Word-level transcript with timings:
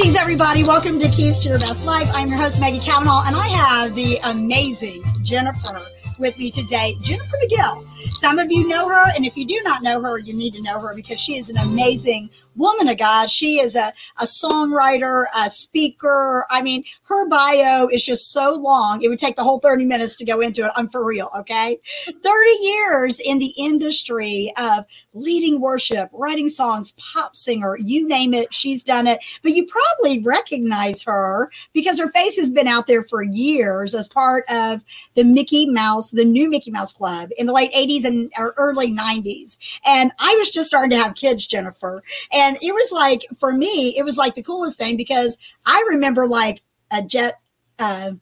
Greetings, 0.00 0.18
everybody. 0.18 0.64
Welcome 0.64 0.98
to 1.00 1.10
Keys 1.10 1.40
to 1.40 1.50
Your 1.50 1.58
Best 1.58 1.84
Life. 1.84 2.08
I'm 2.14 2.28
your 2.28 2.38
host, 2.38 2.58
Maggie 2.58 2.78
Cavanaugh, 2.78 3.22
and 3.26 3.36
I 3.36 3.48
have 3.48 3.94
the 3.94 4.18
amazing 4.24 5.02
Jennifer 5.20 5.78
with 6.20 6.38
me 6.38 6.50
today, 6.50 6.96
Jennifer 7.00 7.36
McGill. 7.42 7.82
Some 8.12 8.38
of 8.38 8.52
you 8.52 8.68
know 8.68 8.88
her, 8.88 9.12
and 9.16 9.24
if 9.24 9.36
you 9.36 9.46
do 9.46 9.58
not 9.64 9.82
know 9.82 10.00
her, 10.02 10.18
you 10.18 10.34
need 10.34 10.52
to 10.54 10.62
know 10.62 10.78
her 10.78 10.94
because 10.94 11.18
she 11.18 11.36
is 11.36 11.48
an 11.48 11.56
amazing 11.56 12.30
woman 12.56 12.88
of 12.88 12.98
God. 12.98 13.30
She 13.30 13.58
is 13.58 13.74
a, 13.74 13.92
a 14.18 14.24
songwriter, 14.24 15.24
a 15.36 15.48
speaker. 15.48 16.44
I 16.50 16.62
mean, 16.62 16.84
her 17.04 17.26
bio 17.28 17.88
is 17.88 18.02
just 18.02 18.32
so 18.32 18.54
long, 18.54 19.02
it 19.02 19.08
would 19.08 19.18
take 19.18 19.36
the 19.36 19.42
whole 19.42 19.58
30 19.58 19.86
minutes 19.86 20.16
to 20.16 20.24
go 20.24 20.40
into 20.40 20.64
it. 20.64 20.72
I'm 20.76 20.88
for 20.88 21.04
real, 21.04 21.30
okay? 21.38 21.80
30 22.06 22.22
years 22.60 23.20
in 23.20 23.38
the 23.38 23.52
industry 23.58 24.52
of 24.58 24.84
leading 25.14 25.60
worship, 25.60 26.10
writing 26.12 26.48
songs, 26.48 26.92
pop 26.92 27.34
singer, 27.34 27.76
you 27.80 28.06
name 28.06 28.34
it, 28.34 28.52
she's 28.52 28.82
done 28.82 29.06
it. 29.06 29.18
But 29.42 29.52
you 29.52 29.66
probably 29.66 30.22
recognize 30.22 31.02
her 31.04 31.50
because 31.72 31.98
her 31.98 32.12
face 32.12 32.36
has 32.36 32.50
been 32.50 32.68
out 32.68 32.86
there 32.86 33.04
for 33.04 33.22
years 33.22 33.94
as 33.94 34.08
part 34.08 34.44
of 34.50 34.84
the 35.14 35.24
Mickey 35.24 35.70
Mouse 35.70 36.09
the 36.16 36.24
new 36.24 36.50
Mickey 36.50 36.70
Mouse 36.70 36.92
Club 36.92 37.30
in 37.38 37.46
the 37.46 37.52
late 37.52 37.72
80s 37.72 38.04
and 38.04 38.32
early 38.56 38.92
90s. 38.92 39.80
And 39.86 40.12
I 40.18 40.34
was 40.36 40.50
just 40.50 40.68
starting 40.68 40.90
to 40.90 41.02
have 41.02 41.14
kids, 41.14 41.46
Jennifer. 41.46 42.02
And 42.32 42.56
it 42.60 42.74
was 42.74 42.92
like, 42.92 43.26
for 43.38 43.52
me, 43.52 43.94
it 43.96 44.04
was 44.04 44.16
like 44.16 44.34
the 44.34 44.42
coolest 44.42 44.78
thing 44.78 44.96
because 44.96 45.38
I 45.66 45.84
remember 45.88 46.26
like 46.26 46.62
a 46.90 47.02
jet, 47.02 47.40
uh, 47.78 48.12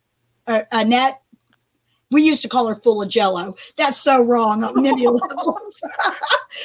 a, 0.47 0.66
Annette 0.73 1.23
we 2.11 2.23
used 2.23 2.42
to 2.42 2.48
call 2.48 2.66
her 2.66 2.74
full 2.74 3.02
of 3.02 3.09
jello. 3.09 3.55
That's 3.77 3.98
so 3.98 4.25
wrong 4.25 4.64
on 4.64 4.83
many 4.83 5.06
levels. 5.06 5.83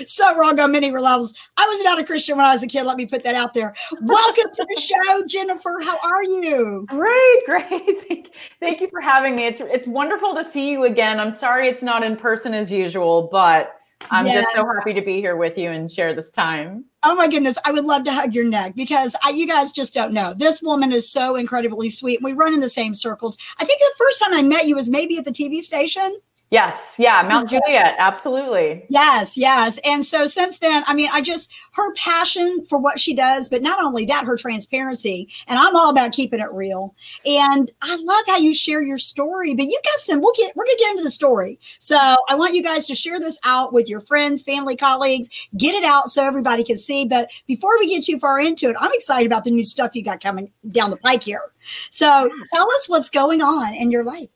So 0.05 0.35
wrong 0.37 0.59
on 0.59 0.71
many 0.71 0.91
levels. 0.91 1.33
I 1.57 1.67
was 1.67 1.83
not 1.83 1.99
a 1.99 2.03
Christian 2.03 2.37
when 2.37 2.45
I 2.45 2.53
was 2.53 2.63
a 2.63 2.67
kid. 2.67 2.83
Let 2.83 2.97
me 2.97 3.05
put 3.05 3.23
that 3.23 3.35
out 3.35 3.53
there. 3.53 3.73
Welcome 4.01 4.51
to 4.53 4.65
the 4.67 4.81
show, 4.81 5.25
Jennifer. 5.27 5.79
How 5.83 5.97
are 5.97 6.23
you? 6.23 6.85
Great, 6.89 7.45
great. 7.45 7.69
Thank, 8.07 8.29
thank 8.59 8.81
you 8.81 8.89
for 8.89 9.01
having 9.01 9.35
me. 9.35 9.45
It's 9.45 9.61
it's 9.61 9.87
wonderful 9.87 10.35
to 10.35 10.43
see 10.43 10.71
you 10.71 10.85
again. 10.85 11.19
I'm 11.19 11.31
sorry 11.31 11.67
it's 11.67 11.83
not 11.83 12.03
in 12.03 12.15
person 12.15 12.53
as 12.53 12.71
usual, 12.71 13.29
but 13.31 13.79
I'm 14.11 14.25
yes. 14.25 14.43
just 14.43 14.55
so 14.55 14.65
happy 14.65 14.93
to 14.93 15.01
be 15.01 15.17
here 15.17 15.35
with 15.35 15.57
you 15.57 15.71
and 15.71 15.91
share 15.91 16.13
this 16.13 16.29
time. 16.29 16.85
Oh 17.03 17.15
my 17.15 17.27
goodness, 17.27 17.57
I 17.65 17.71
would 17.71 17.85
love 17.85 18.03
to 18.05 18.11
hug 18.11 18.33
your 18.33 18.45
neck 18.45 18.75
because 18.75 19.15
I, 19.23 19.31
you 19.31 19.47
guys 19.47 19.71
just 19.71 19.93
don't 19.93 20.13
know. 20.13 20.33
This 20.33 20.61
woman 20.61 20.91
is 20.91 21.09
so 21.09 21.35
incredibly 21.35 21.89
sweet. 21.89 22.21
We 22.21 22.33
run 22.33 22.53
in 22.53 22.59
the 22.59 22.69
same 22.69 22.93
circles. 22.93 23.37
I 23.59 23.65
think 23.65 23.79
the 23.79 23.91
first 23.97 24.21
time 24.21 24.33
I 24.33 24.41
met 24.41 24.67
you 24.67 24.75
was 24.75 24.89
maybe 24.89 25.17
at 25.17 25.25
the 25.25 25.31
TV 25.31 25.61
station. 25.61 26.17
Yes. 26.53 26.93
Yeah. 26.99 27.23
Mount 27.27 27.49
Juliet. 27.49 27.95
Absolutely. 27.97 28.85
Yes. 28.87 29.35
Yes. 29.35 29.79
And 29.83 30.05
so 30.05 30.27
since 30.27 30.59
then, 30.59 30.83
I 30.85 30.93
mean, 30.93 31.09
I 31.11 31.19
just, 31.19 31.51
her 31.71 31.91
passion 31.95 32.63
for 32.69 32.79
what 32.79 32.99
she 32.99 33.15
does, 33.15 33.49
but 33.49 33.63
not 33.63 33.83
only 33.83 34.05
that, 34.05 34.25
her 34.25 34.37
transparency. 34.37 35.27
And 35.47 35.57
I'm 35.57 35.75
all 35.75 35.89
about 35.89 36.11
keeping 36.11 36.39
it 36.39 36.51
real. 36.53 36.93
And 37.25 37.71
I 37.81 37.95
love 37.95 38.23
how 38.27 38.37
you 38.37 38.53
share 38.53 38.83
your 38.83 38.99
story, 38.99 39.55
but 39.55 39.65
you 39.65 39.81
got 39.83 39.99
some, 40.01 40.21
we'll 40.21 40.33
get, 40.37 40.55
we're 40.55 40.65
going 40.65 40.77
to 40.77 40.83
get 40.83 40.91
into 40.91 41.03
the 41.03 41.09
story. 41.09 41.59
So 41.79 41.97
I 41.97 42.35
want 42.35 42.53
you 42.53 42.61
guys 42.61 42.85
to 42.85 42.93
share 42.93 43.17
this 43.17 43.39
out 43.43 43.73
with 43.73 43.89
your 43.89 44.01
friends, 44.01 44.43
family, 44.43 44.75
colleagues, 44.75 45.29
get 45.57 45.73
it 45.73 45.83
out 45.83 46.11
so 46.11 46.23
everybody 46.23 46.63
can 46.63 46.77
see. 46.77 47.07
But 47.07 47.31
before 47.47 47.79
we 47.79 47.89
get 47.89 48.03
too 48.03 48.19
far 48.19 48.39
into 48.39 48.69
it, 48.69 48.75
I'm 48.79 48.91
excited 48.93 49.25
about 49.25 49.43
the 49.43 49.49
new 49.49 49.65
stuff 49.65 49.95
you 49.95 50.03
got 50.03 50.21
coming 50.21 50.51
down 50.69 50.91
the 50.91 50.97
pike 50.97 51.23
here. 51.23 51.51
So 51.89 52.29
tell 52.53 52.71
us 52.73 52.87
what's 52.87 53.09
going 53.09 53.41
on 53.41 53.73
in 53.73 53.89
your 53.89 54.03
life. 54.03 54.29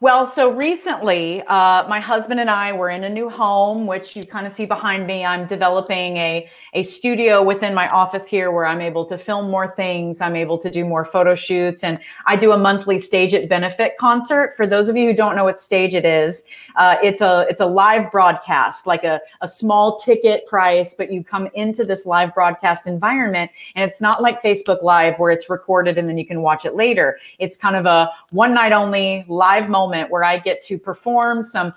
Well, 0.00 0.26
so 0.26 0.50
recently, 0.50 1.40
uh, 1.44 1.88
my 1.88 2.00
husband 2.00 2.38
and 2.38 2.50
I 2.50 2.70
were 2.70 2.90
in 2.90 3.04
a 3.04 3.08
new 3.08 3.30
home, 3.30 3.86
which 3.86 4.14
you 4.14 4.22
kind 4.24 4.46
of 4.46 4.52
see 4.52 4.66
behind 4.66 5.06
me. 5.06 5.24
I'm 5.24 5.46
developing 5.46 6.18
a, 6.18 6.50
a 6.74 6.82
studio 6.82 7.42
within 7.42 7.72
my 7.72 7.88
office 7.88 8.26
here 8.26 8.50
where 8.50 8.66
I'm 8.66 8.82
able 8.82 9.06
to 9.06 9.16
film 9.16 9.50
more 9.50 9.74
things. 9.74 10.20
I'm 10.20 10.36
able 10.36 10.58
to 10.58 10.70
do 10.70 10.84
more 10.84 11.06
photo 11.06 11.34
shoots. 11.34 11.82
And 11.82 11.98
I 12.26 12.36
do 12.36 12.52
a 12.52 12.58
monthly 12.58 12.96
StageIt 12.96 13.48
benefit 13.48 13.96
concert. 13.98 14.52
For 14.54 14.66
those 14.66 14.90
of 14.90 14.96
you 14.98 15.06
who 15.06 15.14
don't 15.14 15.34
know 15.34 15.44
what 15.44 15.56
StageIt 15.56 16.04
is, 16.04 16.44
uh, 16.76 16.96
it's 17.02 17.22
a 17.22 17.46
it's 17.48 17.62
a 17.62 17.66
live 17.66 18.10
broadcast, 18.10 18.86
like 18.86 19.04
a, 19.04 19.18
a 19.40 19.48
small 19.48 19.98
ticket 20.00 20.46
price, 20.46 20.92
but 20.92 21.10
you 21.10 21.24
come 21.24 21.48
into 21.54 21.84
this 21.84 22.04
live 22.04 22.34
broadcast 22.34 22.86
environment. 22.86 23.50
And 23.74 23.90
it's 23.90 24.02
not 24.02 24.20
like 24.20 24.42
Facebook 24.42 24.82
Live 24.82 25.18
where 25.18 25.30
it's 25.30 25.48
recorded 25.48 25.96
and 25.96 26.06
then 26.06 26.18
you 26.18 26.26
can 26.26 26.42
watch 26.42 26.66
it 26.66 26.74
later. 26.74 27.18
It's 27.38 27.56
kind 27.56 27.76
of 27.76 27.86
a 27.86 28.10
one 28.32 28.52
night 28.52 28.74
only 28.74 29.24
live 29.26 29.70
moment 29.70 29.85
moment 29.86 30.10
where 30.10 30.24
I 30.24 30.38
get 30.38 30.62
to 30.66 30.78
perform 30.78 31.42
some 31.42 31.72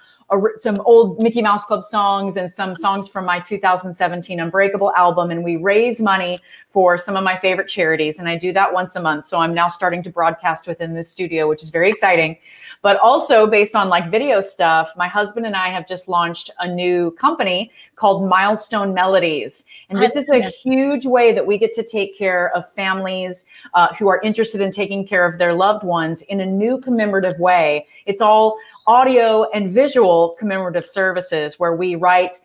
some 0.57 0.75
old 0.85 1.22
Mickey 1.23 1.41
Mouse 1.41 1.66
Club 1.66 1.84
songs 1.84 2.38
and 2.38 2.51
some 2.51 2.75
songs 2.75 3.07
from 3.07 3.25
my 3.25 3.40
2017 3.40 4.40
Unbreakable 4.40 4.94
album. 4.95 5.31
And 5.31 5.44
we 5.44 5.56
raise 5.56 6.00
money 6.00 6.40
for 6.69 6.97
some 6.97 7.16
of 7.16 7.23
my 7.23 7.38
favorite 7.38 7.67
charities. 7.67 8.19
And 8.19 8.29
I 8.29 8.38
do 8.38 8.53
that 8.53 8.72
once 8.72 8.95
a 8.95 9.01
month. 9.01 9.28
So 9.28 9.39
I'm 9.39 9.53
now 9.53 9.68
starting 9.68 10.03
to 10.03 10.09
broadcast 10.09 10.68
within 10.68 10.94
this 10.94 11.09
studio, 11.09 11.47
which 11.47 11.63
is 11.63 11.69
very 11.69 11.89
exciting. 11.89 12.38
But 12.81 12.97
also 12.97 13.47
based 13.47 13.75
on 13.75 13.89
like 13.89 14.12
video 14.12 14.39
stuff, 14.39 14.91
my 14.95 15.07
husband 15.07 15.45
and 15.45 15.56
I 15.56 15.69
have 15.69 15.88
just 15.88 16.07
launched 16.07 16.51
a 16.59 16.68
new 16.68 17.12
company 17.12 17.72
called 17.95 18.28
Milestone 18.28 18.94
Melodies. 18.94 19.66
And 19.89 19.97
this 20.00 20.16
is 20.16 20.29
a 20.29 20.39
huge 20.39 21.06
way 21.06 21.34
that 21.34 21.45
we 21.45 21.57
get 21.57 21.73
to 21.73 21.84
take 21.84 22.18
care 22.18 22.56
of 22.56 22.72
families 22.73 23.45
uh, 23.73 23.94
who 23.95 24.07
are 24.07 24.22
interested 24.22 24.62
in 24.62 24.72
taking 24.72 25.06
care 25.06 25.25
of 25.25 25.39
their 25.39 25.53
loved 25.53 25.84
ones 25.84 26.22
in 26.23 26.41
a 26.41 26.45
new 26.45 26.79
commemorative 26.79 27.38
way. 27.39 27.88
It's 28.06 28.22
all 28.22 28.57
audio 28.88 29.50
and 29.51 29.72
visual 29.72 30.35
commemorative 30.40 30.85
services 30.85 31.59
where 31.59 31.75
we 31.75 31.95
write 31.95 32.38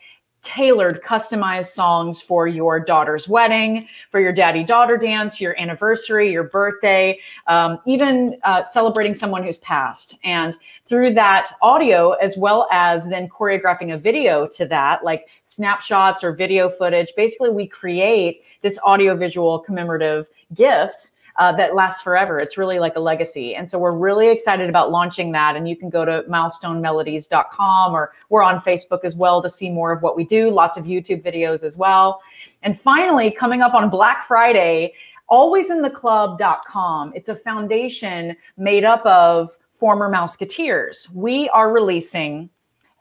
tailored, 0.45 1.03
customized 1.03 1.69
songs 1.69 2.21
for 2.21 2.47
your 2.47 2.79
daughter's 2.79 3.27
wedding, 3.27 3.89
for 4.11 4.21
your 4.21 4.33
daddy 4.33 4.63
daughter 4.63 4.97
dance, 4.97 5.41
your 5.41 5.59
anniversary, 5.59 6.31
your 6.31 6.45
birthday, 6.45 7.19
um, 7.47 7.79
even 7.87 8.37
uh, 8.45 8.63
celebrating 8.63 9.15
someone 9.15 9.43
who's 9.43 9.59
passed. 9.59 10.17
And 10.23 10.57
through 10.85 11.15
that 11.15 11.53
audio, 11.63 12.13
as 12.13 12.37
well 12.37 12.69
as 12.71 13.07
then 13.09 13.29
choreographing 13.29 13.95
a 13.95 13.99
video 13.99 14.47
to 14.49 14.67
that, 14.67 15.03
like 15.03 15.29
snapshots 15.45 16.23
or 16.23 16.33
video 16.33 16.69
footage, 16.69 17.13
basically 17.17 17.51
we 17.51 17.67
create 17.67 18.41
this 18.61 18.79
audio 18.85 19.17
visual 19.17 19.59
commemorative 19.59 20.29
gift 20.53 21.13
uh, 21.37 21.53
that 21.53 21.75
lasts 21.75 22.03
forever. 22.03 22.39
It's 22.39 22.57
really 22.57 22.79
like 22.79 22.97
a 22.97 23.01
legacy. 23.01 23.55
And 23.55 23.69
so 23.69 23.79
we're 23.79 23.97
really 23.97 24.29
excited 24.29 24.69
about 24.69 24.91
launching 24.91 25.33
that. 25.33 25.57
And 25.57 25.69
you 25.69 25.77
can 25.77 25.91
go 25.91 26.05
to 26.05 26.23
milestonemelodies.com 26.29 27.95
or 27.95 28.13
we're 28.29 28.43
on 28.43 28.61
Facebook 28.61 29.01
as 29.05 29.17
well 29.17 29.43
to 29.43 29.49
see 29.49 29.71
more 29.71 29.93
of 29.93 30.03
what 30.03 30.17
we 30.17 30.25
do, 30.25 30.51
lots 30.51 30.77
of 30.77 30.85
YouTube 30.85 31.23
videos 31.23 31.65
as 31.65 31.77
well. 31.77 32.21
And 32.63 32.79
finally, 32.79 33.31
coming 33.31 33.63
up 33.63 33.75
on 33.75 33.91
Black 33.91 34.27
Friday, 34.27 34.95
alwaysintheclub.com. 35.31 37.13
It's 37.15 37.29
a 37.29 37.37
foundation 37.37 38.37
made 38.57 38.85
up 38.85 39.05
of 39.05 39.57
former 39.79 40.11
Mouseketeers. 40.11 41.13
We 41.13 41.49
are 41.51 41.73
releasing 41.73 42.49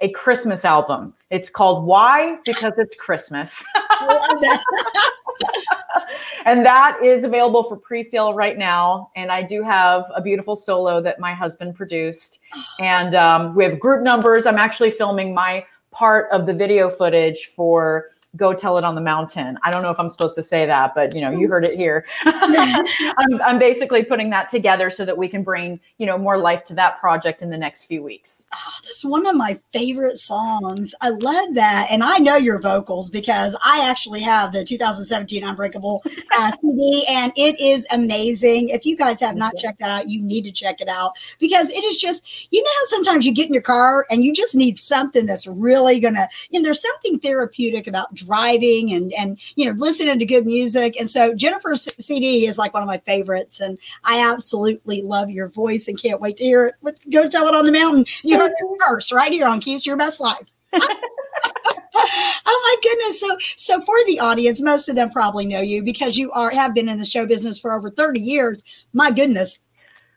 a 0.01 0.09
Christmas 0.09 0.65
album. 0.65 1.13
It's 1.29 1.49
called 1.49 1.85
Why? 1.85 2.37
Because 2.45 2.77
it's 2.77 2.95
Christmas. 2.95 3.63
and 6.45 6.65
that 6.65 6.97
is 7.03 7.23
available 7.23 7.63
for 7.63 7.75
pre-sale 7.75 8.33
right 8.33 8.57
now. 8.57 9.11
And 9.15 9.31
I 9.31 9.43
do 9.43 9.63
have 9.63 10.05
a 10.15 10.21
beautiful 10.21 10.55
solo 10.55 11.01
that 11.01 11.19
my 11.19 11.33
husband 11.33 11.75
produced. 11.75 12.39
And 12.79 13.15
um, 13.15 13.55
we 13.55 13.63
have 13.63 13.79
group 13.79 14.03
numbers. 14.03 14.45
I'm 14.45 14.57
actually 14.57 14.91
filming 14.91 15.33
my 15.33 15.65
part 15.91 16.29
of 16.31 16.45
the 16.45 16.53
video 16.53 16.89
footage 16.89 17.51
for 17.55 18.07
go 18.35 18.53
tell 18.53 18.77
it 18.77 18.83
on 18.83 18.95
the 18.95 19.01
mountain. 19.01 19.59
I 19.63 19.69
don't 19.69 19.83
know 19.83 19.91
if 19.91 19.99
I'm 19.99 20.09
supposed 20.09 20.35
to 20.35 20.43
say 20.43 20.65
that, 20.65 20.95
but 20.95 21.13
you 21.13 21.21
know, 21.21 21.29
you 21.29 21.47
heard 21.47 21.67
it 21.67 21.75
here. 21.75 22.05
I'm, 22.25 23.41
I'm 23.45 23.59
basically 23.59 24.03
putting 24.03 24.29
that 24.31 24.49
together 24.49 24.89
so 24.89 25.05
that 25.05 25.17
we 25.17 25.27
can 25.27 25.43
bring, 25.43 25.79
you 25.99 26.05
know, 26.05 26.17
more 26.17 26.37
life 26.37 26.63
to 26.65 26.73
that 26.75 26.99
project 26.99 27.41
in 27.41 27.49
the 27.49 27.57
next 27.57 27.85
few 27.85 28.01
weeks. 28.01 28.45
Oh, 28.53 28.73
that's 28.83 29.05
one 29.05 29.27
of 29.27 29.35
my 29.35 29.59
favorite 29.71 30.17
songs. 30.17 30.95
I 31.01 31.09
love 31.09 31.53
that. 31.55 31.87
And 31.91 32.03
I 32.03 32.17
know 32.17 32.37
your 32.37 32.59
vocals 32.59 33.09
because 33.09 33.55
I 33.63 33.87
actually 33.87 34.21
have 34.21 34.51
the 34.51 34.63
2017 34.63 35.43
Unbreakable 35.43 36.01
uh, 36.05 36.51
CD 36.61 37.05
and 37.11 37.31
it 37.35 37.59
is 37.59 37.85
amazing. 37.91 38.69
If 38.69 38.85
you 38.85 38.97
guys 38.97 39.19
have 39.19 39.35
not 39.35 39.55
checked 39.57 39.79
that 39.79 39.91
out, 39.91 40.09
you 40.09 40.21
need 40.21 40.43
to 40.45 40.51
check 40.51 40.81
it 40.81 40.87
out 40.87 41.13
because 41.39 41.69
it 41.69 41.83
is 41.83 41.97
just, 41.97 42.51
you 42.51 42.63
know 42.63 42.69
how 42.79 42.85
sometimes 42.87 43.27
you 43.27 43.33
get 43.33 43.47
in 43.47 43.53
your 43.53 43.61
car 43.61 44.07
and 44.09 44.23
you 44.23 44.33
just 44.33 44.55
need 44.55 44.79
something 44.79 45.27
that's 45.27 45.45
really 45.45 45.99
going 45.99 46.15
to, 46.15 46.27
you 46.49 46.59
know, 46.59 46.63
there's 46.63 46.81
something 46.81 47.19
therapeutic 47.19 47.85
about 47.85 48.13
driving 48.25 48.93
and 48.93 49.13
and 49.13 49.39
you 49.55 49.65
know 49.65 49.71
listening 49.77 50.19
to 50.19 50.25
good 50.25 50.45
music. 50.45 50.99
And 50.99 51.09
so 51.09 51.33
Jennifer's 51.33 51.87
CD 52.03 52.47
is 52.47 52.57
like 52.57 52.73
one 52.73 52.83
of 52.83 52.87
my 52.87 52.99
favorites, 52.99 53.59
and 53.59 53.77
I 54.03 54.29
absolutely 54.31 55.01
love 55.01 55.29
your 55.29 55.47
voice 55.47 55.87
and 55.87 56.01
can't 56.01 56.21
wait 56.21 56.37
to 56.37 56.43
hear 56.43 56.67
it. 56.67 56.99
Go 57.11 57.27
tell 57.27 57.47
it 57.47 57.55
on 57.55 57.65
the 57.65 57.71
mountain. 57.71 58.05
You 58.23 58.37
heard 58.37 58.51
it 58.51 58.81
first 58.87 59.11
right 59.11 59.31
here 59.31 59.47
on 59.47 59.59
Keys 59.59 59.83
to 59.83 59.89
Your 59.89 59.97
Best 59.97 60.19
Life. 60.19 60.49
oh 61.95 62.41
my 62.45 62.75
goodness 62.81 63.19
so 63.19 63.37
so 63.55 63.79
for 63.85 63.95
the 64.07 64.19
audience 64.19 64.61
most 64.61 64.89
of 64.89 64.95
them 64.95 65.09
probably 65.09 65.45
know 65.45 65.61
you 65.61 65.83
because 65.83 66.17
you 66.17 66.31
are 66.31 66.49
have 66.49 66.73
been 66.73 66.89
in 66.89 66.97
the 66.97 67.05
show 67.05 67.25
business 67.25 67.59
for 67.59 67.73
over 67.73 67.89
30 67.89 68.19
years 68.21 68.63
my 68.93 69.11
goodness 69.11 69.59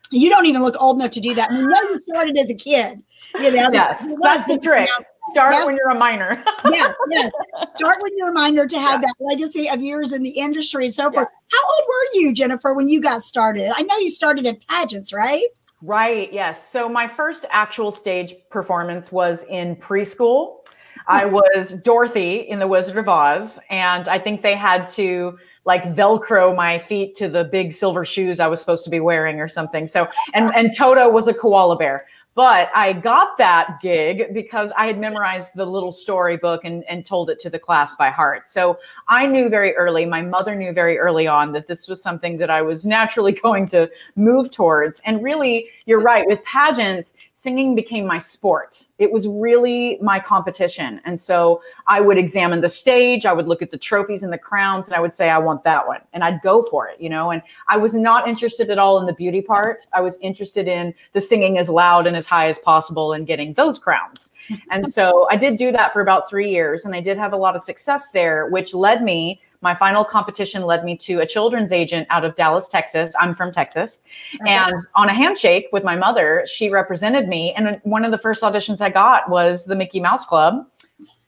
you 0.09 0.29
don't 0.29 0.45
even 0.45 0.61
look 0.61 0.75
old 0.79 0.99
enough 0.99 1.11
to 1.11 1.19
do 1.19 1.35
that 1.35 1.51
you 1.51 1.67
know 1.67 1.81
you 1.89 1.99
started 1.99 2.37
as 2.37 2.49
a 2.49 2.55
kid 2.55 3.03
you 3.35 3.51
know 3.51 3.69
yes 3.71 4.15
that's 4.21 4.51
the 4.51 4.57
trick 4.59 4.89
Start 5.31 5.53
when 5.65 5.75
you're 5.75 5.89
a 5.89 5.97
minor. 5.97 6.43
yeah, 6.71 6.93
yes. 7.11 7.31
Start 7.75 7.97
when 8.01 8.17
you're 8.17 8.29
a 8.29 8.33
minor 8.33 8.65
to 8.65 8.79
have 8.79 9.01
yeah. 9.01 9.07
that 9.07 9.15
legacy 9.19 9.69
of 9.69 9.81
years 9.81 10.13
in 10.13 10.23
the 10.23 10.29
industry 10.29 10.85
and 10.85 10.93
so 10.93 11.11
forth. 11.11 11.27
Yeah. 11.31 11.57
How 11.57 11.63
old 11.63 11.87
were 11.87 12.19
you, 12.19 12.33
Jennifer, 12.33 12.73
when 12.73 12.87
you 12.87 13.01
got 13.01 13.21
started? 13.21 13.71
I 13.75 13.83
know 13.83 13.97
you 13.97 14.09
started 14.09 14.45
in 14.45 14.57
pageants, 14.67 15.13
right? 15.13 15.45
Right, 15.81 16.33
yes. 16.33 16.69
So 16.69 16.89
my 16.89 17.07
first 17.07 17.45
actual 17.49 17.91
stage 17.91 18.35
performance 18.49 19.11
was 19.11 19.43
in 19.45 19.75
preschool. 19.75 20.65
I 21.07 21.25
was 21.57 21.73
Dorothy 21.73 22.37
in 22.49 22.59
The 22.59 22.67
Wizard 22.67 22.97
of 22.97 23.07
Oz, 23.07 23.59
and 23.69 24.07
I 24.07 24.19
think 24.19 24.41
they 24.41 24.55
had 24.55 24.87
to 24.89 25.37
like 25.67 25.83
velcro 25.93 26.55
my 26.55 26.79
feet 26.79 27.13
to 27.13 27.27
the 27.27 27.43
big 27.43 27.73
silver 27.73 28.05
shoes 28.05 28.39
I 28.39 28.47
was 28.47 28.59
supposed 28.59 28.85
to 28.85 28.89
be 28.89 29.01
wearing 29.01 29.39
or 29.39 29.49
something. 29.49 29.85
So 29.85 30.07
and 30.33 30.55
and 30.55 30.73
Toto 30.75 31.09
was 31.09 31.27
a 31.27 31.33
koala 31.33 31.77
bear. 31.77 32.07
But 32.37 32.69
I 32.75 32.93
got 32.93 33.35
that 33.39 33.79
gig 33.81 34.31
because 34.31 34.71
I 34.77 34.85
had 34.85 34.99
memorized 34.99 35.55
the 35.55 35.65
little 35.65 35.91
storybook 35.91 36.65
and, 36.65 36.83
and 36.87 37.03
told 37.03 37.31
it 37.31 37.39
to 37.39 37.49
the 37.49 37.57
class 37.57 37.95
by 37.95 38.11
heart. 38.11 38.51
So 38.51 38.77
I 39.07 39.25
knew 39.25 39.49
very 39.49 39.75
early, 39.75 40.05
my 40.05 40.21
mother 40.21 40.53
knew 40.53 40.71
very 40.71 40.99
early 40.99 41.25
on 41.25 41.51
that 41.53 41.65
this 41.65 41.87
was 41.87 41.99
something 41.99 42.37
that 42.37 42.51
I 42.51 42.61
was 42.61 42.85
naturally 42.85 43.31
going 43.47 43.65
to 43.69 43.89
move 44.15 44.51
towards. 44.51 44.99
And 45.03 45.23
really, 45.23 45.69
you're 45.87 45.99
right, 45.99 46.25
with 46.27 46.43
pageants, 46.43 47.15
singing 47.39 47.75
became 47.75 48.07
my 48.07 48.17
sport. 48.17 48.83
It 48.97 49.11
was 49.11 49.27
really 49.27 49.99
my 50.01 50.17
competition. 50.17 50.99
And 51.05 51.21
so 51.21 51.61
I 51.85 52.01
would 52.01 52.17
examine 52.17 52.61
the 52.61 52.67
stage, 52.67 53.27
I 53.27 53.31
would 53.31 53.47
look 53.47 53.61
at 53.61 53.69
the 53.69 53.77
trophies 53.77 54.23
and 54.23 54.33
the 54.33 54.39
crowns, 54.39 54.87
and 54.87 54.95
I 54.95 54.99
would 54.99 55.13
say, 55.13 55.29
I 55.29 55.37
want 55.37 55.63
that 55.63 55.85
one. 55.85 56.01
And 56.13 56.23
I'd 56.23 56.41
go 56.41 56.63
for 56.63 56.87
it, 56.87 56.99
you 56.99 57.09
know. 57.09 57.29
And 57.29 57.43
I 57.69 57.77
was 57.77 57.93
not 57.93 58.27
interested 58.27 58.71
at 58.71 58.79
all 58.79 58.99
in 58.99 59.05
the 59.05 59.13
beauty 59.13 59.43
part. 59.43 59.85
I 59.93 60.01
was 60.01 60.17
interested 60.19 60.67
in 60.67 60.95
the 61.13 61.21
singing 61.21 61.59
as 61.59 61.69
loud 61.69 62.07
and 62.07 62.17
as 62.17 62.25
high 62.25 62.47
as 62.47 62.57
possible 62.57 63.13
and 63.13 63.27
getting 63.27 63.53
those 63.53 63.77
crowns. 63.77 64.31
And 64.71 64.91
so 64.91 65.27
I 65.29 65.35
did 65.35 65.57
do 65.57 65.71
that 65.71 65.93
for 65.93 66.01
about 66.01 66.29
three 66.29 66.49
years, 66.49 66.85
and 66.85 66.95
I 66.95 67.01
did 67.01 67.17
have 67.17 67.33
a 67.33 67.37
lot 67.37 67.55
of 67.55 67.63
success 67.63 68.09
there, 68.09 68.47
which 68.47 68.73
led 68.73 69.03
me 69.03 69.41
my 69.61 69.73
final 69.73 70.05
competition 70.05 70.63
led 70.63 70.83
me 70.83 70.95
to 70.97 71.19
a 71.19 71.25
children's 71.25 71.71
agent 71.71 72.07
out 72.09 72.23
of 72.23 72.35
Dallas, 72.35 72.67
Texas. 72.67 73.13
I'm 73.19 73.33
from 73.35 73.51
Texas. 73.51 74.01
Okay. 74.41 74.51
And 74.53 74.75
on 74.95 75.09
a 75.09 75.13
handshake 75.13 75.67
with 75.71 75.83
my 75.83 75.95
mother, 75.95 76.45
she 76.47 76.69
represented 76.69 77.27
me. 77.27 77.53
And 77.55 77.79
one 77.83 78.05
of 78.05 78.11
the 78.11 78.17
first 78.17 78.41
auditions 78.41 78.81
I 78.81 78.89
got 78.89 79.29
was 79.29 79.65
the 79.65 79.75
Mickey 79.75 79.99
Mouse 79.99 80.25
Club. 80.25 80.67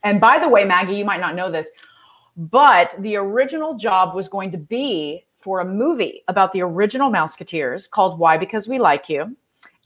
And 0.04 0.22
by 0.22 0.38
the 0.40 0.48
way, 0.48 0.64
Maggie, 0.64 0.96
you 0.96 1.06
might 1.06 1.20
not 1.20 1.36
know 1.36 1.52
this, 1.52 1.70
but 2.38 2.96
the 3.00 3.16
original 3.16 3.76
job 3.76 4.16
was 4.16 4.30
going 4.30 4.52
to 4.52 4.58
be 4.58 5.26
for 5.40 5.62
a 5.62 5.66
movie 5.66 6.24
about 6.28 6.54
the 6.54 6.62
original 6.62 7.10
Mouseketeers 7.10 7.90
called 7.90 8.20
Why 8.20 8.38
Because 8.38 8.68
We 8.68 8.78
Like 8.78 9.10
You. 9.10 9.36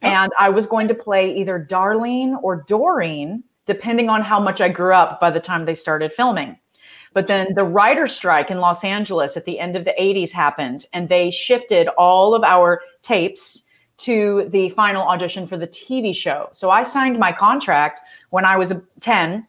And 0.04 0.32
I 0.38 0.50
was 0.50 0.68
going 0.68 0.88
to 0.90 0.94
play 0.94 1.34
either 1.36 1.66
Darlene 1.70 2.36
or 2.44 2.64
Doreen, 2.68 3.44
depending 3.66 4.10
on 4.10 4.22
how 4.22 4.40
much 4.40 4.62
I 4.62 4.70
grew 4.70 4.94
up 4.94 5.20
by 5.20 5.32
the 5.32 5.40
time 5.40 5.66
they 5.66 5.76
started 5.76 6.12
filming. 6.14 6.58
But 7.14 7.28
then 7.28 7.54
the 7.56 7.64
writer 7.64 8.08
strike 8.08 8.50
in 8.50 8.60
Los 8.60 8.84
Angeles 8.84 9.38
at 9.38 9.46
the 9.46 9.60
end 9.60 9.76
of 9.76 9.86
the 9.86 9.94
80s 10.00 10.32
happened, 10.32 10.88
and 10.94 11.10
they 11.10 11.30
shifted 11.32 11.88
all 11.90 12.34
of 12.36 12.44
our 12.44 12.82
tapes 13.04 13.64
to 13.98 14.50
the 14.50 14.70
final 14.70 15.04
audition 15.04 15.46
for 15.48 15.58
the 15.58 15.68
TV 15.68 16.14
show. 16.16 16.50
So 16.52 16.72
I 16.72 16.84
signed 16.84 17.20
my 17.20 17.32
contract 17.32 18.02
when 18.32 18.44
I 18.44 18.58
was 18.58 18.74
10. 19.00 19.46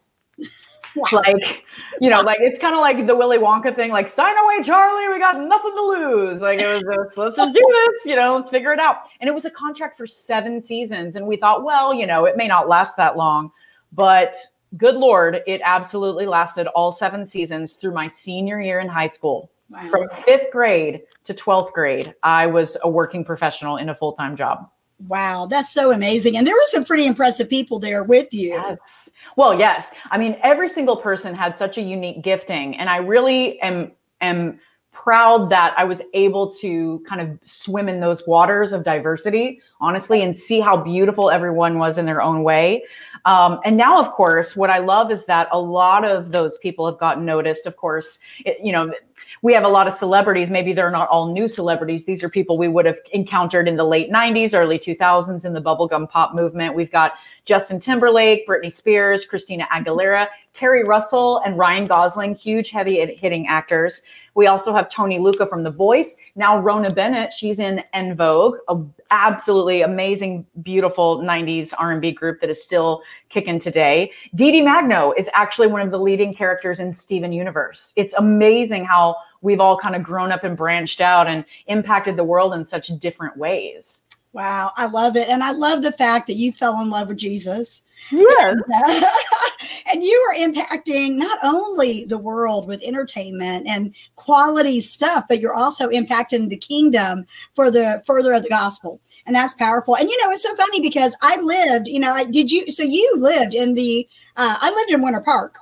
Like, 1.11 1.65
you 1.99 2.09
know, 2.09 2.21
like 2.21 2.39
it's 2.41 2.59
kind 2.59 2.73
of 2.73 2.81
like 2.81 3.05
the 3.05 3.15
Willy 3.15 3.37
Wonka 3.37 3.75
thing, 3.75 3.91
like 3.91 4.09
sign 4.09 4.35
away, 4.37 4.63
Charlie. 4.63 5.07
We 5.09 5.19
got 5.19 5.39
nothing 5.39 5.73
to 5.73 5.81
lose. 5.81 6.41
Like 6.41 6.59
it 6.59 6.67
was, 6.67 6.83
let's, 6.87 7.17
let's 7.17 7.35
just 7.35 7.53
do 7.53 7.61
this, 7.61 8.05
you 8.05 8.15
know, 8.15 8.37
let's 8.37 8.49
figure 8.49 8.71
it 8.71 8.79
out. 8.79 9.09
And 9.19 9.27
it 9.27 9.33
was 9.33 9.45
a 9.45 9.49
contract 9.49 9.97
for 9.97 10.07
seven 10.07 10.61
seasons. 10.61 11.15
And 11.15 11.27
we 11.27 11.37
thought, 11.37 11.63
well, 11.63 11.93
you 11.93 12.07
know, 12.07 12.25
it 12.25 12.37
may 12.37 12.47
not 12.47 12.67
last 12.67 12.95
that 12.97 13.17
long, 13.17 13.51
but 13.91 14.35
good 14.77 14.95
Lord, 14.95 15.41
it 15.47 15.61
absolutely 15.63 16.25
lasted 16.25 16.67
all 16.67 16.91
seven 16.91 17.25
seasons 17.25 17.73
through 17.73 17.93
my 17.93 18.07
senior 18.07 18.61
year 18.61 18.79
in 18.79 18.87
high 18.87 19.07
school. 19.07 19.51
Wow. 19.69 19.89
From 19.89 20.07
fifth 20.25 20.51
grade 20.51 21.01
to 21.23 21.33
12th 21.33 21.73
grade, 21.73 22.13
I 22.23 22.45
was 22.45 22.77
a 22.83 22.89
working 22.89 23.25
professional 23.25 23.77
in 23.77 23.89
a 23.89 23.95
full 23.95 24.13
time 24.13 24.37
job. 24.37 24.69
Wow, 25.07 25.45
that's 25.47 25.73
so 25.73 25.91
amazing. 25.91 26.37
And 26.37 26.47
there 26.47 26.53
were 26.53 26.65
some 26.65 26.85
pretty 26.85 27.05
impressive 27.05 27.49
people 27.49 27.79
there 27.79 28.03
with 28.03 28.33
you. 28.33 28.49
Yes. 28.51 29.09
Well, 29.35 29.57
yes. 29.57 29.91
I 30.11 30.17
mean, 30.17 30.37
every 30.43 30.69
single 30.69 30.95
person 30.95 31.35
had 31.35 31.57
such 31.57 31.77
a 31.77 31.81
unique 31.81 32.21
gifting. 32.23 32.75
And 32.77 32.89
I 32.89 32.97
really 32.97 33.59
am 33.61 33.91
am 34.21 34.59
proud 34.91 35.49
that 35.49 35.73
I 35.77 35.83
was 35.83 36.01
able 36.13 36.49
to 36.53 37.03
kind 37.07 37.21
of 37.21 37.37
swim 37.43 37.89
in 37.89 37.99
those 37.99 38.25
waters 38.25 38.71
of 38.71 38.83
diversity, 38.83 39.61
honestly, 39.81 40.21
and 40.21 40.35
see 40.35 40.61
how 40.61 40.77
beautiful 40.77 41.29
everyone 41.29 41.77
was 41.77 41.97
in 41.97 42.05
their 42.05 42.21
own 42.21 42.43
way. 42.43 42.81
Um, 43.25 43.59
and 43.65 43.75
now, 43.75 43.99
of 43.99 44.11
course, 44.11 44.55
what 44.55 44.69
I 44.69 44.77
love 44.79 45.11
is 45.11 45.25
that 45.25 45.49
a 45.51 45.59
lot 45.59 46.05
of 46.05 46.31
those 46.31 46.57
people 46.59 46.89
have 46.89 46.97
gotten 46.97 47.25
noticed. 47.25 47.65
Of 47.65 47.75
course, 47.75 48.19
it, 48.45 48.57
you 48.63 48.71
know, 48.71 48.93
we 49.41 49.53
have 49.53 49.63
a 49.63 49.67
lot 49.67 49.87
of 49.87 49.93
celebrities. 49.93 50.49
Maybe 50.49 50.73
they're 50.73 50.91
not 50.91 51.07
all 51.09 51.31
new 51.31 51.47
celebrities. 51.47 52.05
These 52.05 52.23
are 52.23 52.29
people 52.29 52.57
we 52.57 52.67
would 52.67 52.85
have 52.85 52.99
encountered 53.13 53.67
in 53.67 53.75
the 53.75 53.83
late 53.83 54.11
90s, 54.11 54.53
early 54.53 54.79
2000s 54.79 55.45
in 55.45 55.53
the 55.53 55.61
bubblegum 55.61 56.09
pop 56.09 56.33
movement. 56.33 56.75
We've 56.75 56.91
got 56.91 57.13
Justin 57.45 57.79
Timberlake, 57.79 58.47
Britney 58.47 58.71
Spears, 58.71 59.25
Christina 59.25 59.65
Aguilera, 59.71 60.27
Keri 60.53 60.83
Russell, 60.83 61.41
and 61.45 61.57
Ryan 61.57 61.85
Gosling, 61.85 62.35
huge 62.35 62.71
heavy 62.71 63.05
hitting 63.15 63.47
actors. 63.47 64.01
We 64.35 64.47
also 64.47 64.73
have 64.73 64.89
Tony 64.89 65.17
Lucca 65.17 65.45
from 65.47 65.63
The 65.63 65.71
Voice. 65.71 66.15
Now 66.35 66.61
Rhona 66.61 66.93
Bennett, 66.93 67.33
she's 67.33 67.59
in 67.59 67.81
En 67.93 68.15
Vogue, 68.15 68.57
a 68.67 68.77
absolutely 69.11 69.81
amazing, 69.81 70.45
beautiful 70.61 71.19
90s 71.19 71.73
R&B 71.77 72.11
group 72.11 72.41
that 72.41 72.49
is 72.49 72.61
still 72.61 73.01
kicking 73.29 73.59
today. 73.59 74.11
Dee 74.35 74.51
Dee 74.51 74.61
Magno 74.61 75.13
is 75.17 75.29
actually 75.33 75.67
one 75.67 75.81
of 75.81 75.91
the 75.91 75.99
leading 75.99 76.33
characters 76.33 76.79
in 76.79 76.93
Steven 76.93 77.31
Universe. 77.31 77.93
It's 77.95 78.13
amazing 78.15 78.85
how 78.85 79.15
we've 79.41 79.59
all 79.59 79.77
kind 79.77 79.95
of 79.95 80.03
grown 80.03 80.31
up 80.31 80.43
and 80.43 80.57
branched 80.57 81.01
out 81.01 81.27
and 81.27 81.45
impacted 81.67 82.17
the 82.17 82.23
world 82.23 82.53
in 82.53 82.65
such 82.65 82.87
different 82.99 83.37
ways. 83.37 84.03
Wow, 84.33 84.71
I 84.75 84.87
love 84.87 85.15
it. 85.15 85.29
And 85.29 85.41
I 85.41 85.51
love 85.51 85.81
the 85.81 85.93
fact 85.93 86.27
that 86.27 86.33
you 86.33 86.51
fell 86.51 86.81
in 86.81 86.89
love 86.89 87.07
with 87.07 87.17
Jesus. 87.17 87.81
Yes. 88.11 88.55
Uh, 88.85 89.44
And, 89.91 90.03
you 90.05 90.29
are 90.29 90.35
impacting 90.35 91.15
not 91.15 91.39
only 91.43 92.05
the 92.05 92.17
world 92.17 92.67
with 92.67 92.83
entertainment 92.83 93.65
and 93.67 93.95
quality 94.15 94.79
stuff, 94.81 95.25
but 95.27 95.39
you're 95.39 95.55
also 95.55 95.89
impacting 95.89 96.49
the 96.49 96.57
kingdom 96.57 97.25
for 97.53 97.71
the 97.71 98.03
further 98.05 98.33
of 98.33 98.43
the 98.43 98.49
gospel. 98.49 99.01
And 99.25 99.35
that's 99.35 99.55
powerful. 99.55 99.95
And 99.95 100.07
you 100.09 100.23
know, 100.23 100.31
it's 100.31 100.43
so 100.43 100.55
funny 100.55 100.81
because 100.81 101.15
I 101.21 101.39
lived, 101.41 101.87
you 101.87 101.99
know, 101.99 102.13
I 102.13 102.25
did 102.25 102.51
you 102.51 102.69
so 102.69 102.83
you 102.83 103.15
lived 103.17 103.55
in 103.55 103.73
the 103.73 104.07
uh, 104.37 104.57
I 104.61 104.69
lived 104.69 104.91
in 104.91 105.01
Winter 105.01 105.21
Park 105.21 105.55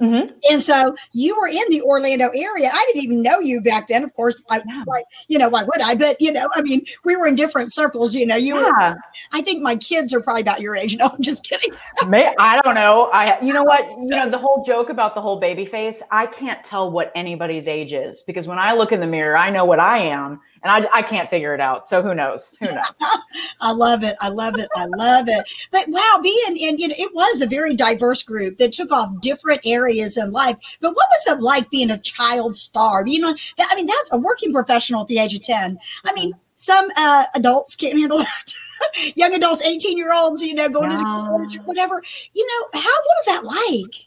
Mm-hmm. 0.00 0.36
And 0.50 0.62
so 0.62 0.94
you 1.12 1.36
were 1.38 1.48
in 1.48 1.62
the 1.70 1.82
Orlando 1.82 2.28
area. 2.28 2.70
I 2.72 2.84
didn't 2.86 3.02
even 3.02 3.22
know 3.22 3.38
you 3.38 3.60
back 3.60 3.88
then. 3.88 4.04
Of 4.04 4.12
course, 4.14 4.42
I, 4.50 4.62
yeah. 4.66 4.84
like, 4.86 5.04
you 5.28 5.38
know, 5.38 5.48
why 5.48 5.62
would 5.62 5.80
I? 5.82 5.94
But 5.94 6.20
you 6.20 6.32
know, 6.32 6.48
I 6.54 6.62
mean, 6.62 6.84
we 7.04 7.16
were 7.16 7.26
in 7.26 7.34
different 7.34 7.72
circles. 7.72 8.14
You 8.14 8.26
know, 8.26 8.36
you. 8.36 8.56
Yeah. 8.56 8.92
Were, 8.92 8.96
I 9.32 9.40
think 9.40 9.62
my 9.62 9.76
kids 9.76 10.12
are 10.12 10.20
probably 10.20 10.42
about 10.42 10.60
your 10.60 10.76
age. 10.76 10.96
No, 10.96 11.08
I'm 11.08 11.22
just 11.22 11.44
kidding. 11.44 11.70
May, 12.08 12.26
I 12.38 12.60
don't 12.62 12.74
know. 12.74 13.10
I, 13.12 13.40
you 13.40 13.52
know 13.52 13.62
what? 13.62 13.88
You 13.88 14.08
know, 14.08 14.28
the 14.30 14.38
whole 14.38 14.64
joke 14.64 14.88
about 14.88 15.14
the 15.14 15.20
whole 15.20 15.38
baby 15.38 15.64
face. 15.66 16.02
I 16.10 16.26
can't 16.26 16.62
tell 16.64 16.90
what 16.90 17.12
anybody's 17.14 17.68
age 17.68 17.92
is 17.92 18.22
because 18.22 18.46
when 18.46 18.58
I 18.58 18.72
look 18.72 18.92
in 18.92 19.00
the 19.00 19.06
mirror, 19.06 19.36
I 19.36 19.50
know 19.50 19.64
what 19.64 19.80
I 19.80 19.98
am, 20.06 20.40
and 20.66 20.86
I, 20.86 20.98
I 20.98 21.02
can't 21.02 21.30
figure 21.30 21.54
it 21.54 21.60
out. 21.60 21.88
So 21.88 22.02
who 22.02 22.14
knows? 22.14 22.56
Who 22.60 22.66
knows? 22.66 22.98
I 23.60 23.70
love 23.70 24.02
it. 24.02 24.16
I 24.20 24.28
love 24.28 24.58
it. 24.58 24.68
I 24.74 24.86
love 24.86 25.26
it. 25.28 25.68
But 25.70 25.86
wow, 25.88 26.20
being 26.22 26.56
in, 26.56 26.78
you 26.78 26.88
know, 26.88 26.94
it 26.98 27.14
was 27.14 27.40
a 27.40 27.46
very 27.46 27.74
diverse 27.74 28.22
group 28.22 28.56
that 28.56 28.72
took 28.72 28.90
off 28.90 29.20
different 29.20 29.60
areas 29.64 30.16
in 30.16 30.32
life. 30.32 30.56
But 30.80 30.94
what 30.94 31.06
was 31.08 31.36
it 31.36 31.40
like 31.40 31.70
being 31.70 31.90
a 31.90 31.98
child 31.98 32.56
star? 32.56 33.06
You 33.06 33.20
know, 33.20 33.34
that, 33.58 33.68
I 33.70 33.76
mean, 33.76 33.86
that's 33.86 34.12
a 34.12 34.18
working 34.18 34.52
professional 34.52 35.02
at 35.02 35.06
the 35.06 35.18
age 35.18 35.36
of 35.36 35.42
10. 35.42 35.78
I 36.04 36.12
mean, 36.14 36.32
some 36.56 36.90
uh, 36.96 37.24
adults 37.34 37.76
can't 37.76 37.96
handle 37.96 38.18
that. 38.18 38.54
Young 39.14 39.34
adults, 39.34 39.64
18 39.64 39.96
year 39.96 40.12
olds, 40.12 40.42
you 40.42 40.54
know, 40.54 40.68
going 40.68 40.90
no. 40.90 40.98
to 40.98 41.04
college, 41.04 41.58
or 41.58 41.62
whatever. 41.62 42.02
You 42.34 42.46
know, 42.46 42.80
how, 42.80 42.90
what 42.90 43.16
was 43.18 43.26
that 43.26 43.44
like? 43.44 44.06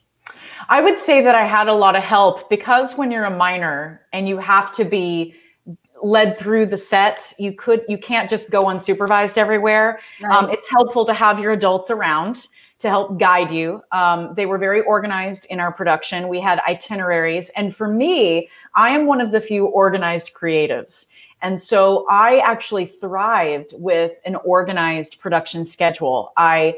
I 0.68 0.82
would 0.82 1.00
say 1.00 1.22
that 1.22 1.36
I 1.36 1.46
had 1.46 1.70
a 1.70 1.74
lot 1.74 1.96
of 1.96 2.04
help 2.04 2.50
because 2.50 2.98
when 2.98 3.12
you're 3.12 3.26
a 3.26 3.36
minor 3.36 4.02
and 4.12 4.28
you 4.28 4.38
have 4.40 4.76
to 4.76 4.84
be 4.84 5.36
led 6.04 6.38
through 6.38 6.66
the 6.66 6.78
set 6.78 7.34
you 7.38 7.54
could 7.54 7.84
you 7.88 7.98
can't 7.98 8.30
just 8.30 8.50
go 8.50 8.62
unsupervised 8.64 9.38
everywhere. 9.38 10.00
Right. 10.22 10.32
um, 10.32 10.50
it's 10.50 10.68
helpful 10.70 11.06
to 11.06 11.14
have 11.14 11.40
your 11.40 11.54
adults 11.54 11.92
around 11.92 12.48
to 12.80 12.88
help 12.88 13.20
guide 13.20 13.52
you. 13.52 13.82
Um, 13.92 14.34
they 14.36 14.46
were 14.46 14.58
very 14.58 14.82
organized 14.82 15.46
in 15.50 15.60
our 15.60 15.72
production. 15.74 16.30
We 16.30 16.40
had 16.40 16.62
itineraries. 16.68 17.50
And 17.56 17.76
for 17.76 17.88
me 17.88 18.50
i 18.76 18.90
am 18.90 19.06
one 19.06 19.22
of 19.22 19.32
the 19.32 19.42
few 19.42 19.66
organized 19.66 20.32
creatives. 20.34 21.06
And 21.42 21.62
so 21.62 22.06
i 22.10 22.40
actually 22.40 22.86
thrived 22.86 23.74
with 23.78 24.20
an 24.26 24.36
organized 24.38 25.20
production 25.20 25.66
schedule. 25.66 26.34
I 26.38 26.76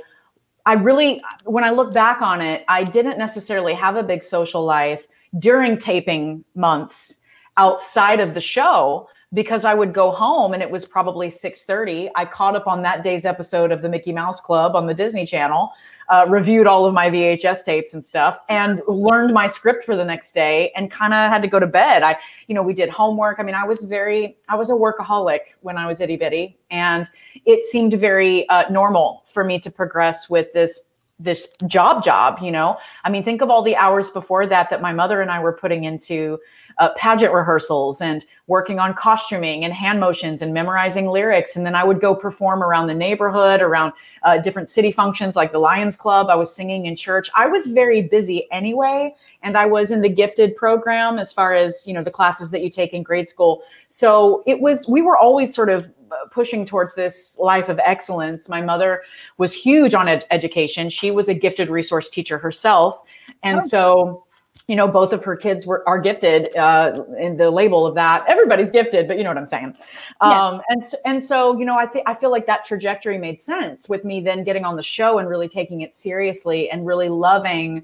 I 0.66 0.74
really, 0.74 1.24
when 1.46 1.64
I 1.64 1.72
look 1.72 1.92
back 1.92 2.22
on 2.22 2.40
it, 2.40 2.64
I 2.68 2.84
didn't 2.84 3.18
necessarily 3.18 3.74
have 3.74 3.96
a 3.96 4.04
big 4.04 4.24
social 4.24 4.64
life 4.64 5.08
during 5.40 5.78
taping 5.78 6.44
months 6.54 7.18
outside 7.62 8.20
of 8.20 8.34
the 8.34 8.42
show 8.42 9.08
because 9.34 9.64
I 9.64 9.74
would 9.74 9.94
go 9.94 10.12
home 10.12 10.54
and 10.54 10.62
it 10.62 10.70
was 10.70 10.84
probably 10.84 11.30
6:30. 11.30 12.10
I 12.16 12.26
caught 12.26 12.56
up 12.56 12.68
on 12.68 12.82
that 12.82 13.04
day's 13.04 13.24
episode 13.24 13.72
of 13.72 13.82
the 13.82 13.88
Mickey 13.88 14.12
Mouse 14.12 14.42
Club 14.42 14.76
on 14.76 14.88
the 14.88 14.94
Disney 14.94 15.26
Channel, 15.26 15.72
uh, 16.10 16.26
reviewed 16.28 16.68
all 16.68 16.86
of 16.86 16.94
my 16.94 17.10
VHS 17.10 17.64
tapes 17.64 17.94
and 17.94 18.04
stuff, 18.04 18.40
and 18.50 18.82
learned 18.88 19.32
my 19.34 19.48
script 19.48 19.86
for 19.86 19.96
the 19.96 20.04
next 20.04 20.34
day, 20.34 20.72
and 20.76 20.92
kind 20.92 21.14
of 21.14 21.32
had 21.32 21.42
to 21.44 21.48
go 21.48 21.60
to 21.60 21.68
bed. 21.68 22.04
I, 22.04 22.18
you 22.48 22.56
know, 22.56 22.64
we 22.64 22.74
did 22.74 22.90
homework. 22.90 23.40
I 23.40 23.44
mean, 23.44 23.56
I 23.56 23.64
was 23.64 23.84
very, 23.84 24.38
I 24.50 24.56
was 24.56 24.70
a 24.70 24.74
workaholic 24.74 25.56
when 25.62 25.78
I 25.78 25.86
was 25.88 26.02
itty 26.02 26.18
bitty, 26.18 26.58
and 26.72 27.08
it 27.46 27.64
seemed 27.66 27.94
very 27.94 28.50
uh, 28.50 28.70
normal 28.70 29.24
for 29.32 29.44
me 29.46 29.60
to 29.60 29.72
progress 29.72 30.30
with 30.30 30.52
this 30.52 30.80
this 31.24 31.48
job 31.68 32.04
job 32.04 32.40
you 32.42 32.52
know? 32.52 32.78
I 33.04 33.10
mean 33.10 33.24
think 33.24 33.42
of 33.42 33.50
all 33.50 33.62
the 33.62 33.76
hours 33.76 34.10
before 34.10 34.48
that 34.48 34.70
that 34.70 34.82
my 34.82 34.94
mother 34.94 35.22
and 35.22 35.32
i 35.32 35.40
were 35.40 35.54
putting 35.54 35.84
into 35.84 36.40
uh, 36.80 36.90
pageant 36.96 37.34
rehearsals 37.34 38.02
and 38.02 38.26
working 38.48 38.80
on 38.80 38.94
costuming 38.94 39.66
and 39.66 39.74
hand 39.74 40.00
motions 40.00 40.42
and 40.42 40.54
memorizing 40.54 41.08
lyrics. 41.08 41.56
And 41.56 41.66
then 41.66 41.76
i 41.76 41.84
would 41.84 42.02
go 42.02 42.16
perform 42.16 42.64
around 42.64 42.88
the 42.88 42.94
neighborhood 42.94 43.62
around 43.62 43.94
uh, 44.24 44.38
different 44.38 44.70
city 44.70 44.92
functions 44.92 45.36
like 45.36 45.52
the 45.52 45.60
lions 45.60 45.96
club. 45.96 46.28
I 46.30 46.36
was 46.36 46.54
singing 46.54 46.86
in 46.86 46.96
church. 46.96 47.30
I 47.36 47.48
was 47.48 47.68
very 47.68 48.02
busy 48.02 48.48
anyway 48.52 49.16
and 49.44 49.58
i 49.58 49.66
was 49.66 49.92
in 49.92 50.02
the 50.02 50.10
gifted 50.10 50.56
program 50.56 51.20
as 51.20 51.32
far 51.34 51.54
as 51.54 51.86
you 51.86 51.94
know 51.94 52.04
the 52.04 52.12
classes 52.12 52.50
that 52.52 52.62
you 52.62 52.70
take 52.70 52.94
in 52.94 53.04
grade 53.04 53.30
school. 53.30 53.64
So 53.90 54.44
it 54.46 54.60
was 54.60 54.88
we 54.88 55.02
were 55.02 55.18
always 55.18 55.54
sort 55.54 55.70
of 55.70 55.90
pushing 56.32 56.66
towards 56.66 56.94
this 56.96 57.38
life 57.40 57.70
of 57.70 57.80
excellence. 57.86 58.50
My 58.50 58.62
mother 58.62 59.04
was 59.38 59.54
huge 59.54 59.94
on 59.94 60.08
ed- 60.08 60.26
education. 60.32 60.90
She 60.90 61.12
was 61.12 61.30
a 61.30 61.34
gifted 61.34 61.70
resource 61.70 62.10
teacher 62.10 62.38
herself. 62.38 63.02
And 63.44 63.60
oh. 63.60 63.66
so, 63.66 64.24
you 64.68 64.76
know, 64.76 64.88
both 64.88 65.12
of 65.14 65.24
her 65.24 65.36
kids 65.36 65.66
were 65.66 65.88
are 65.88 66.00
gifted 66.00 66.56
uh, 66.56 66.94
in 67.20 67.38
the 67.38 67.50
label 67.50 67.86
of 67.86 67.96
that. 67.96 68.24
Everybody's 68.28 68.72
gifted, 68.72 69.08
but 69.08 69.18
you 69.18 69.24
know 69.24 69.30
what 69.30 69.38
I'm 69.38 69.46
saying. 69.46 69.76
Um, 70.22 70.56
yes. 70.56 70.62
And 70.70 70.84
and 71.06 71.24
so, 71.24 71.58
you 71.58 71.66
know, 71.66 71.78
I 71.78 71.86
think 71.86 72.08
I 72.08 72.14
feel 72.14 72.32
like 72.32 72.46
that 72.48 72.66
trajectory 72.66 73.18
made 73.18 73.42
sense 73.42 73.90
with 73.90 74.06
me 74.06 74.22
then 74.22 74.44
getting 74.44 74.66
on 74.66 74.76
the 74.76 74.84
show 74.84 75.20
and 75.20 75.28
really 75.28 75.50
taking 75.50 75.82
it 75.82 75.94
seriously 75.94 76.70
and 76.70 76.86
really 76.86 77.10
loving. 77.10 77.84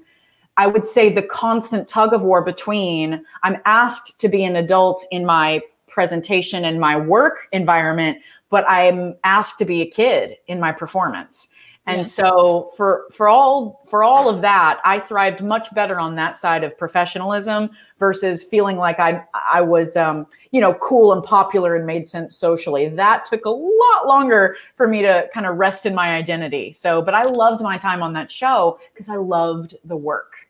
I 0.56 0.66
would 0.66 0.86
say 0.86 1.12
the 1.12 1.22
constant 1.22 1.88
tug 1.88 2.12
of 2.12 2.22
war 2.22 2.42
between 2.42 3.24
I'm 3.42 3.58
asked 3.64 4.18
to 4.18 4.28
be 4.28 4.44
an 4.44 4.56
adult 4.56 5.04
in 5.10 5.24
my 5.24 5.60
presentation 5.88 6.64
and 6.64 6.80
my 6.80 6.96
work 6.96 7.48
environment, 7.52 8.18
but 8.50 8.64
I'm 8.68 9.16
asked 9.24 9.58
to 9.58 9.64
be 9.64 9.82
a 9.82 9.86
kid 9.86 10.36
in 10.46 10.60
my 10.60 10.72
performance. 10.72 11.48
And 11.88 12.02
yeah. 12.02 12.06
so 12.08 12.72
for 12.76 13.06
for 13.10 13.28
all 13.28 13.82
for 13.88 14.04
all 14.04 14.28
of 14.28 14.42
that, 14.42 14.78
I 14.84 15.00
thrived 15.00 15.42
much 15.42 15.74
better 15.74 15.98
on 15.98 16.14
that 16.16 16.36
side 16.36 16.62
of 16.62 16.76
professionalism 16.76 17.70
versus 17.98 18.42
feeling 18.42 18.76
like 18.76 19.00
I 19.00 19.24
I 19.32 19.62
was 19.62 19.96
um, 19.96 20.26
you 20.50 20.60
know 20.60 20.74
cool 20.74 21.14
and 21.14 21.22
popular 21.22 21.76
and 21.76 21.86
made 21.86 22.06
sense 22.06 22.36
socially. 22.36 22.90
That 22.90 23.24
took 23.24 23.46
a 23.46 23.50
lot 23.50 24.06
longer 24.06 24.56
for 24.76 24.86
me 24.86 25.00
to 25.00 25.28
kind 25.32 25.46
of 25.46 25.56
rest 25.56 25.86
in 25.86 25.94
my 25.94 26.14
identity. 26.14 26.74
So, 26.74 27.00
but 27.00 27.14
I 27.14 27.22
loved 27.22 27.62
my 27.62 27.78
time 27.78 28.02
on 28.02 28.12
that 28.12 28.30
show 28.30 28.78
because 28.92 29.08
I 29.08 29.16
loved 29.16 29.74
the 29.84 29.96
work 29.96 30.47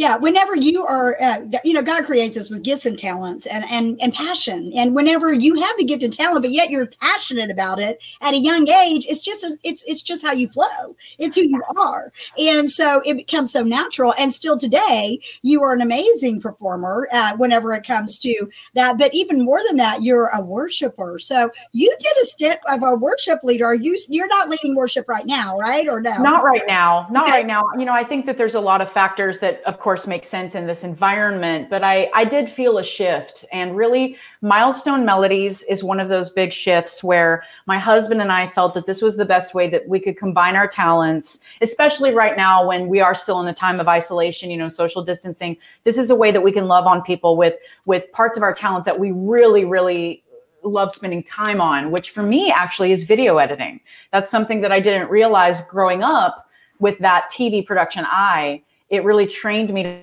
yeah 0.00 0.16
whenever 0.16 0.56
you 0.56 0.84
are 0.84 1.16
uh, 1.20 1.40
you 1.64 1.72
know 1.72 1.82
god 1.82 2.04
creates 2.04 2.36
us 2.36 2.50
with 2.50 2.62
gifts 2.62 2.86
and 2.86 2.98
talents 2.98 3.46
and, 3.46 3.64
and 3.70 4.00
and 4.00 4.12
passion. 4.12 4.72
And 4.74 4.94
whenever 4.94 5.32
you 5.32 5.60
have 5.60 5.76
the 5.78 5.84
gift 5.84 6.02
and 6.02 6.12
talent 6.12 6.42
but 6.42 6.50
yet 6.50 6.70
you're 6.70 6.86
passionate 7.00 7.50
about 7.50 7.78
it 7.78 8.02
at 8.20 8.34
a 8.34 8.38
young 8.38 8.68
age 8.68 9.06
it's 9.08 9.24
just 9.24 9.44
a, 9.44 9.56
it's 9.64 9.82
it's 9.86 10.02
just 10.02 10.22
how 10.22 10.32
you 10.32 10.48
flow. 10.48 10.96
It's 11.18 11.36
who 11.36 11.42
you 11.42 11.62
are. 11.76 12.12
And 12.38 12.70
so 12.70 13.02
it 13.04 13.16
becomes 13.16 13.52
so 13.52 13.62
natural. 13.62 14.14
And 14.18 14.32
still 14.32 14.58
today 14.58 15.20
you 15.42 15.62
are 15.62 15.72
an 15.72 15.82
amazing 15.82 16.40
performer 16.40 17.08
uh, 17.12 17.36
whenever 17.36 17.72
it 17.72 17.86
comes 17.86 18.18
to 18.20 18.50
that. 18.74 18.98
But 18.98 19.14
even 19.14 19.44
more 19.44 19.60
than 19.66 19.76
that 19.76 20.02
you're 20.02 20.28
a 20.28 20.40
worshiper. 20.40 21.18
So 21.18 21.50
you 21.72 21.94
did 21.98 22.16
a 22.22 22.26
stint 22.26 22.60
of 22.68 22.82
a 22.82 22.96
worship 22.96 23.42
leader. 23.42 23.66
Are 23.66 23.74
you 23.74 23.98
you're 24.08 24.28
not 24.28 24.48
leading 24.48 24.74
worship 24.74 25.08
right 25.08 25.26
now 25.26 25.58
right? 25.58 25.86
Or 25.88 26.00
no? 26.00 26.16
Not 26.18 26.44
right 26.44 26.62
now. 26.66 27.06
Not 27.10 27.28
okay. 27.28 27.38
right 27.38 27.46
now. 27.46 27.62
You 27.78 27.84
know 27.84 27.92
i 27.92 28.04
think 28.04 28.26
that 28.26 28.36
there's 28.36 28.54
a 28.54 28.60
lot 28.60 28.80
of 28.80 28.90
factors 28.92 29.38
that 29.38 29.62
of 29.64 29.78
course 29.78 29.89
course 29.90 30.06
make 30.06 30.24
sense 30.24 30.54
in 30.54 30.68
this 30.68 30.84
environment 30.84 31.68
but 31.68 31.82
i 31.82 32.08
i 32.14 32.24
did 32.24 32.48
feel 32.48 32.78
a 32.78 32.84
shift. 32.84 33.44
And 33.50 33.76
really 33.76 34.16
milestone 34.40 35.04
melodies 35.04 35.64
is 35.64 35.82
one 35.82 35.98
of 35.98 36.08
those 36.08 36.30
big 36.30 36.52
shifts 36.52 37.02
where 37.02 37.42
my 37.66 37.76
husband 37.76 38.20
and 38.20 38.30
i 38.30 38.46
felt 38.46 38.72
that 38.74 38.86
this 38.86 39.02
was 39.02 39.16
the 39.16 39.24
best 39.24 39.52
way 39.52 39.68
that 39.68 39.88
we 39.88 39.98
could 39.98 40.16
combine 40.16 40.54
our 40.54 40.68
talents 40.68 41.40
especially 41.60 42.14
right 42.14 42.36
now 42.36 42.64
when 42.64 42.86
we 42.86 43.00
are 43.00 43.16
still 43.16 43.40
in 43.40 43.48
a 43.48 43.52
time 43.52 43.80
of 43.80 43.88
isolation 43.88 44.48
you 44.48 44.56
know 44.56 44.68
social 44.68 45.02
distancing. 45.02 45.56
This 45.82 45.98
is 45.98 46.10
a 46.10 46.14
way 46.14 46.30
that 46.30 46.44
we 46.48 46.52
can 46.52 46.68
love 46.68 46.86
on 46.86 47.02
people 47.02 47.36
with 47.36 47.54
with 47.84 48.04
parts 48.12 48.36
of 48.36 48.44
our 48.44 48.54
talent 48.54 48.84
that 48.84 49.00
we 49.00 49.10
really 49.10 49.64
really 49.64 50.22
love 50.62 50.92
spending 50.92 51.24
time 51.24 51.60
on 51.60 51.90
which 51.90 52.10
for 52.10 52.22
me 52.22 52.52
actually 52.52 52.92
is 52.92 53.02
video 53.02 53.38
editing. 53.38 53.80
That's 54.12 54.30
something 54.30 54.60
that 54.60 54.70
i 54.70 54.78
didn't 54.78 55.10
realize 55.10 55.62
growing 55.62 56.04
up 56.04 56.46
with 56.78 56.96
that 57.00 57.28
tv 57.32 57.66
production 57.66 58.04
eye 58.06 58.62
it 58.90 59.04
really 59.04 59.26
trained 59.26 59.72
me 59.72 59.82
to 59.84 60.00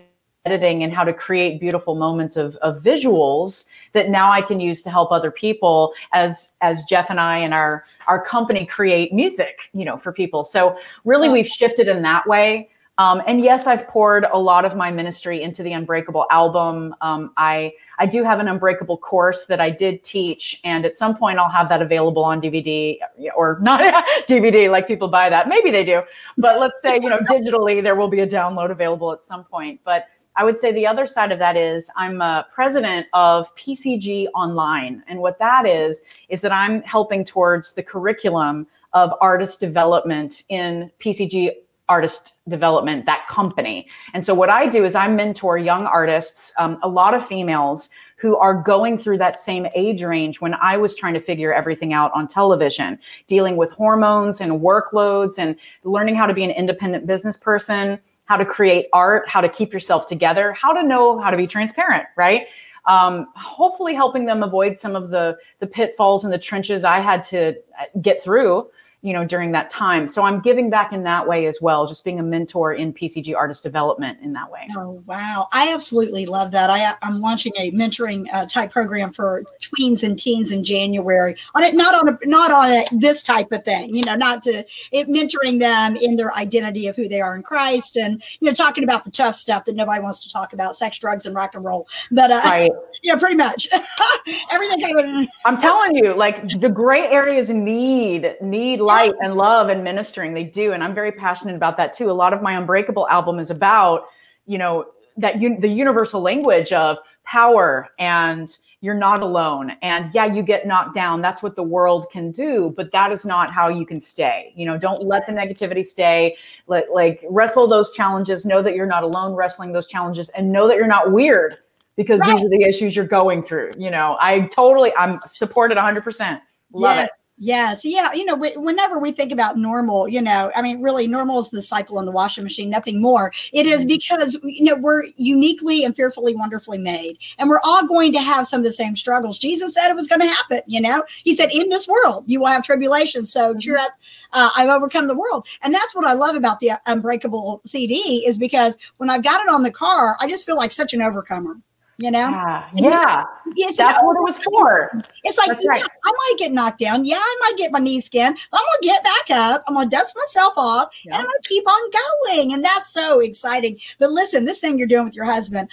editing 0.48 0.84
and 0.84 0.94
how 0.94 1.04
to 1.04 1.14
create 1.14 1.60
beautiful 1.60 1.94
moments 1.94 2.38
of, 2.38 2.56
of 2.58 2.82
visuals 2.82 3.66
that 3.92 4.10
now 4.10 4.32
I 4.32 4.42
can 4.42 4.62
use 4.62 4.82
to 4.84 4.90
help 4.90 5.12
other 5.12 5.30
people 5.30 5.94
as 6.14 6.54
as 6.62 6.84
Jeff 6.84 7.10
and 7.10 7.20
I 7.20 7.38
and 7.40 7.54
our 7.54 7.84
our 8.08 8.24
company 8.24 8.66
create 8.66 9.12
music, 9.12 9.60
you 9.74 9.84
know, 9.84 9.98
for 9.98 10.14
people. 10.14 10.46
So 10.46 10.78
really 11.04 11.28
we've 11.28 11.48
shifted 11.48 11.90
in 11.90 12.02
that 12.04 12.26
way. 12.28 12.70
Um, 13.00 13.22
and 13.28 13.42
yes, 13.42 13.68
I've 13.68 13.88
poured 13.88 14.26
a 14.26 14.38
lot 14.38 14.66
of 14.66 14.76
my 14.76 14.90
ministry 14.90 15.44
into 15.44 15.62
the 15.62 15.74
Unbreakable 15.74 16.26
album. 16.32 16.96
Um, 17.02 17.32
I 17.38 17.74
I 18.00 18.08
do 18.08 18.24
have 18.24 18.40
an 18.40 18.48
Unbreakable 18.48 18.98
course 18.98 19.46
that 19.46 19.62
I 19.62 19.70
did 19.70 20.04
teach, 20.04 20.60
and 20.64 20.84
at 20.84 20.98
some 20.98 21.16
point 21.16 21.38
I'll 21.38 21.52
have 21.52 21.70
that 21.70 21.82
available 21.82 22.24
on 22.24 22.42
DVD 22.42 22.98
or 23.36 23.60
not 23.62 23.82
DVD, 24.28 24.72
like 24.72 24.88
people 24.88 25.08
buy 25.08 25.30
that. 25.30 25.48
Maybe 25.48 25.70
they 25.70 25.84
do, 25.84 26.02
but 26.38 26.60
let's 26.60 26.82
say 26.82 26.96
you 26.96 27.10
know 27.10 27.20
digitally 27.20 27.84
there 27.84 27.96
will 27.96 28.08
be 28.08 28.22
a 28.22 28.28
download 28.28 28.72
available 28.72 29.14
at 29.14 29.24
some 29.24 29.44
point. 29.44 29.80
But 29.84 30.08
I 30.36 30.44
would 30.44 30.58
say 30.58 30.72
the 30.72 30.88
other 30.88 31.06
side 31.06 31.32
of 31.32 31.38
that 31.38 31.56
is 31.56 31.92
I'm 31.96 32.20
a 32.22 32.48
president 32.52 33.06
of 33.14 33.56
PCG 33.56 34.28
Online, 34.34 35.04
and 35.08 35.20
what 35.20 35.38
that 35.38 35.68
is 35.68 36.02
is 36.30 36.42
that 36.42 36.52
I'm 36.52 36.82
helping 36.82 37.24
towards 37.24 37.74
the 37.74 37.84
curriculum 37.84 38.66
of 38.94 39.14
artist 39.22 39.60
development 39.60 40.44
in 40.50 40.90
PCG 41.00 41.52
artist 41.90 42.34
development, 42.48 43.06
that 43.06 43.28
company. 43.28 43.90
And 44.14 44.24
so 44.26 44.34
what 44.34 44.50
I 44.50 44.68
do 44.68 44.86
is 44.86 44.96
I 44.96 45.08
mentor 45.08 45.58
young 45.58 45.86
artists, 45.86 46.52
um, 46.58 46.78
a 46.84 46.88
lot 46.88 47.14
of 47.14 47.26
females 47.26 47.90
who 48.18 48.36
are 48.38 48.62
going 48.62 48.98
through 48.98 49.20
that 49.20 49.40
same 49.40 49.68
age 49.76 50.04
range 50.04 50.42
when 50.42 50.54
I 50.56 50.76
was 50.78 50.96
trying 50.96 51.14
to 51.14 51.22
figure 51.22 51.54
everything 51.54 51.94
out 51.94 52.12
on 52.14 52.28
television, 52.28 53.00
dealing 53.28 53.56
with 53.56 53.72
hormones 53.72 54.42
and 54.42 54.54
workloads 54.54 55.40
and 55.40 55.56
learning 55.84 56.16
how 56.16 56.26
to 56.26 56.34
be 56.34 56.44
an 56.44 56.52
independent 56.52 57.06
business 57.06 57.38
person, 57.38 58.00
how 58.26 58.36
to 58.36 58.46
create 58.46 58.88
art, 58.92 59.30
how 59.30 59.40
to 59.40 59.48
keep 59.48 59.72
yourself 59.72 60.08
together, 60.08 60.52
how 60.54 60.74
to 60.74 60.84
know 60.84 61.20
how 61.20 61.30
to 61.30 61.38
be 61.38 61.48
transparent, 61.48 62.06
right? 62.18 62.48
Um, 62.86 63.28
hopefully 63.36 63.94
helping 63.94 64.26
them 64.26 64.44
avoid 64.44 64.80
some 64.80 64.96
of 64.96 65.10
the 65.10 65.38
the 65.60 65.68
pitfalls 65.68 66.24
and 66.24 66.34
the 66.34 66.38
trenches 66.38 66.84
I 66.84 67.00
had 67.00 67.22
to 67.26 67.56
get 68.02 68.24
through 68.24 68.66
you 69.02 69.14
know 69.14 69.26
during 69.26 69.52
that 69.52 69.70
time. 69.70 70.08
So 70.08 70.24
i'm 70.24 70.42
giving 70.42 70.70
back 70.70 70.94
in 70.94 71.04
that 71.04 71.28
way 71.28 71.46
as 71.46 71.60
well 71.62 71.86
just 71.88 72.04
being 72.04 72.20
a 72.20 72.24
mentor 72.24 72.74
in 72.74 72.94
pcg 72.94 73.36
artist 73.36 73.64
development 73.64 74.20
in 74.22 74.34
that 74.34 74.52
way. 74.52 74.68
Oh 74.76 75.04
wow. 75.06 75.48
I 75.52 75.74
absolutely 75.74 76.26
love 76.26 76.52
that. 76.52 76.70
I, 76.70 76.94
i'm 77.02 77.22
launching 77.22 77.54
a 77.58 77.72
mentoring 77.72 78.28
uh, 78.34 78.46
type 78.46 78.72
program 78.72 79.12
for 79.14 79.44
tweens 79.62 80.04
and 80.04 80.18
teens 80.18 80.52
in 80.52 80.64
january 80.64 81.36
on 81.56 81.64
it 81.64 81.76
not 81.76 81.94
on 81.96 82.10
a 82.10 82.18
not 82.28 82.52
on 82.52 82.70
a, 82.70 82.84
this 82.92 83.24
type 83.24 83.52
of 83.52 83.64
thing 83.64 83.94
you 83.96 84.04
know 84.04 84.16
not 84.16 84.44
to 84.44 84.66
it 84.92 85.08
mentoring 85.08 85.60
them 85.60 85.96
in 85.96 86.16
their 86.16 86.34
identity 86.36 86.88
of 86.88 86.96
who 86.96 87.08
they 87.08 87.22
are 87.22 87.36
in 87.36 87.44
christ 87.44 87.98
and 87.98 88.24
you 88.40 88.48
know 88.48 88.54
talking 88.54 88.84
about 88.84 89.04
the 89.04 89.12
tough 89.12 89.36
stuff 89.36 89.66
that 89.66 89.76
nobody 89.76 90.02
wants 90.02 90.20
to 90.22 90.32
talk 90.32 90.54
about 90.54 90.76
sex 90.76 91.00
drugs 91.00 91.26
and 91.26 91.36
rock 91.36 91.56
and 91.56 91.64
roll. 91.64 91.88
But 92.12 92.32
uh 92.32 92.42
right. 92.44 92.72
you 93.04 93.14
know 93.14 93.20
pretty 93.20 93.36
much. 93.36 93.68
Everything 94.52 94.82
kind 94.82 95.00
of 95.00 95.28
i'm 95.46 95.58
telling 95.58 95.96
you 95.96 96.14
like 96.14 96.60
the 96.60 96.70
gray 96.70 97.08
areas 97.08 97.50
need 97.50 98.36
need 98.42 98.80
light 98.88 99.14
and 99.22 99.36
love 99.36 99.70
and 99.70 99.84
ministering. 99.84 100.34
They 100.34 100.46
do. 100.46 100.74
And 100.74 100.84
I'm 100.84 100.96
very 100.96 101.12
passionate 101.12 101.56
about 101.56 101.78
that 101.78 101.94
too. 101.94 102.10
A 102.10 102.12
lot 102.12 102.34
of 102.34 102.42
my 102.42 102.54
Unbreakable 102.54 103.08
album 103.10 103.38
is 103.38 103.52
about, 103.52 104.06
you 104.46 104.58
know, 104.58 104.86
that 105.18 105.36
un- 105.36 105.60
the 105.60 105.68
universal 105.68 106.22
language 106.22 106.72
of 106.72 106.98
power 107.24 107.90
and 108.00 108.58
you're 108.80 108.94
not 108.94 109.22
alone. 109.22 109.74
And 109.82 110.12
yeah, 110.14 110.26
you 110.26 110.44
get 110.44 110.66
knocked 110.66 110.94
down. 110.94 111.22
That's 111.22 111.44
what 111.44 111.56
the 111.56 111.64
world 111.64 112.08
can 112.12 112.32
do, 112.32 112.72
but 112.76 112.92
that 112.92 113.12
is 113.12 113.26
not 113.26 113.52
how 113.52 113.68
you 113.68 113.86
can 113.86 114.00
stay. 114.00 114.54
You 114.56 114.66
know, 114.66 114.78
don't 114.78 115.04
let 115.04 115.26
the 115.26 115.34
negativity 115.34 115.84
stay. 115.84 116.38
Let, 116.68 116.92
like 116.92 117.26
wrestle 117.30 117.68
those 117.68 117.92
challenges. 117.92 118.46
Know 118.46 118.62
that 118.62 118.76
you're 118.76 118.86
not 118.86 119.04
alone 119.04 119.34
wrestling 119.34 119.74
those 119.74 119.88
challenges 119.88 120.30
and 120.30 120.52
know 120.52 120.68
that 120.68 120.78
you're 120.78 120.88
not 120.88 121.12
weird 121.12 121.58
because 121.96 122.22
right. 122.22 122.32
these 122.32 122.46
are 122.46 122.50
the 122.50 122.64
issues 122.64 122.96
you're 122.96 123.06
going 123.06 123.44
through. 123.44 123.72
You 123.78 123.90
know, 123.90 124.18
I 124.22 124.42
totally, 124.54 124.96
I'm 124.96 125.18
supported 125.34 125.78
100%. 125.78 126.40
Love 126.72 126.96
yes. 126.96 127.08
it 127.08 127.12
Yes. 127.40 127.86
Yeah. 127.86 128.12
You 128.14 128.26
know, 128.26 128.36
whenever 128.36 128.98
we 128.98 129.12
think 129.12 129.32
about 129.32 129.58
normal, 129.58 130.08
you 130.08 130.22
know, 130.22 130.52
I 130.56 130.64
mean, 130.64 130.82
really, 130.82 131.06
normal 131.06 131.40
is 131.40 131.50
the 131.50 131.62
cycle 131.62 132.00
in 132.00 132.08
the 132.08 132.12
washing 132.12 132.44
machine, 132.44 132.68
nothing 132.68 133.00
more. 133.00 133.32
It 133.54 133.68
is 133.68 133.82
mm-hmm. 133.82 133.90
because, 133.90 134.40
you 134.44 134.64
know, 134.64 134.76
we're 134.76 135.04
uniquely 135.18 135.84
and 135.84 135.96
fearfully, 135.96 136.36
wonderfully 136.36 136.80
made. 136.80 137.20
And 137.38 137.48
we're 137.48 137.62
all 137.64 137.86
going 137.86 138.12
to 138.14 138.20
have 138.20 138.48
some 138.48 138.62
of 138.62 138.64
the 138.64 138.72
same 138.72 138.96
struggles. 138.96 139.38
Jesus 139.38 139.76
said 139.76 139.92
it 139.92 139.96
was 139.96 140.08
going 140.08 140.22
to 140.22 140.28
happen. 140.28 140.62
You 140.66 140.82
know, 140.82 141.04
he 141.08 141.36
said, 141.36 141.52
in 141.52 141.70
this 141.70 141.88
world, 141.88 142.24
you 142.26 142.40
will 142.40 142.48
have 142.48 142.64
tribulation. 142.64 143.24
So 143.24 143.52
mm-hmm. 143.52 143.60
cheer 143.60 143.78
up. 143.78 143.92
Uh, 144.34 144.50
I've 144.56 144.70
overcome 144.70 145.08
the 145.08 145.16
world. 145.16 145.48
And 145.62 145.76
that's 145.76 145.94
what 145.94 146.06
I 146.06 146.14
love 146.14 146.36
about 146.36 146.60
the 146.60 146.72
Unbreakable 146.88 147.62
CD 147.66 148.26
is 148.28 148.40
because 148.40 148.80
when 148.98 149.12
I've 149.12 149.24
got 149.24 149.42
it 149.42 149.50
on 149.50 149.62
the 149.62 149.72
car, 149.72 150.18
I 150.20 150.28
just 150.28 150.44
feel 150.44 150.58
like 150.58 150.72
such 150.72 150.96
an 150.96 151.04
overcomer 151.04 151.58
you 151.98 152.12
know? 152.12 152.30
Yeah. 152.30 152.64
yeah. 152.76 153.24
It's 153.56 153.78
That's 153.78 154.02
what 154.04 154.16
it 154.16 154.22
was 154.22 154.38
for. 154.40 154.92
It's 155.24 155.38
like, 155.38 155.58
yeah, 155.62 155.70
right. 155.70 155.84
I 155.84 156.12
might 156.12 156.36
get 156.38 156.52
knocked 156.52 156.80
down. 156.80 157.06
Yeah, 157.06 157.18
I 157.18 157.38
might 157.42 157.58
get 157.58 157.72
my 157.72 157.80
knee 157.80 158.02
skinned. 158.02 158.38
I'm 158.54 158.60
going 158.60 158.82
to 158.82 158.88
get 158.88 159.04
back 159.04 159.32
up. 159.32 159.64
I'm 159.68 159.74
going 159.74 159.90
to 159.90 159.96
dust 159.96 160.16
myself 160.16 160.54
off 160.58 160.94
yeah. 161.04 161.14
and 161.14 161.22
I'm 161.22 161.26
going 161.26 161.42
to 161.42 161.50
keep 161.50 161.68
on 161.68 161.92
going. 161.92 162.54
And 162.54 162.64
that's 162.64 162.92
so 162.92 163.20
exciting. 163.20 163.80
But 164.00 164.12
listen, 164.12 164.46
this 164.46 164.60
thing 164.60 164.78
you're 164.78 164.88
doing 164.88 165.06
with 165.06 165.16
your 165.16 165.26
husband, 165.26 165.70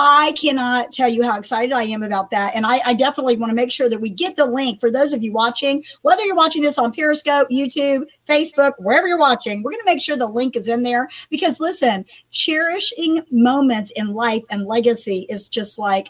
I 0.00 0.32
cannot 0.40 0.92
tell 0.92 1.08
you 1.08 1.24
how 1.24 1.36
excited 1.36 1.72
I 1.72 1.82
am 1.82 2.04
about 2.04 2.30
that. 2.30 2.54
And 2.54 2.64
I, 2.64 2.78
I 2.86 2.94
definitely 2.94 3.36
want 3.36 3.50
to 3.50 3.56
make 3.56 3.72
sure 3.72 3.90
that 3.90 4.00
we 4.00 4.10
get 4.10 4.36
the 4.36 4.46
link 4.46 4.78
for 4.78 4.92
those 4.92 5.12
of 5.12 5.24
you 5.24 5.32
watching, 5.32 5.82
whether 6.02 6.22
you're 6.24 6.36
watching 6.36 6.62
this 6.62 6.78
on 6.78 6.92
Periscope, 6.92 7.48
YouTube, 7.50 8.06
Facebook, 8.28 8.74
wherever 8.78 9.08
you're 9.08 9.18
watching, 9.18 9.60
we're 9.62 9.72
going 9.72 9.80
to 9.80 9.92
make 9.92 10.00
sure 10.00 10.16
the 10.16 10.26
link 10.26 10.54
is 10.54 10.68
in 10.68 10.84
there 10.84 11.08
because 11.30 11.58
listen, 11.58 12.04
cherishing 12.30 13.24
moments 13.32 13.90
in 13.96 14.14
life 14.14 14.44
and 14.50 14.66
legacy 14.66 15.26
is 15.28 15.48
just 15.48 15.80
like 15.80 16.08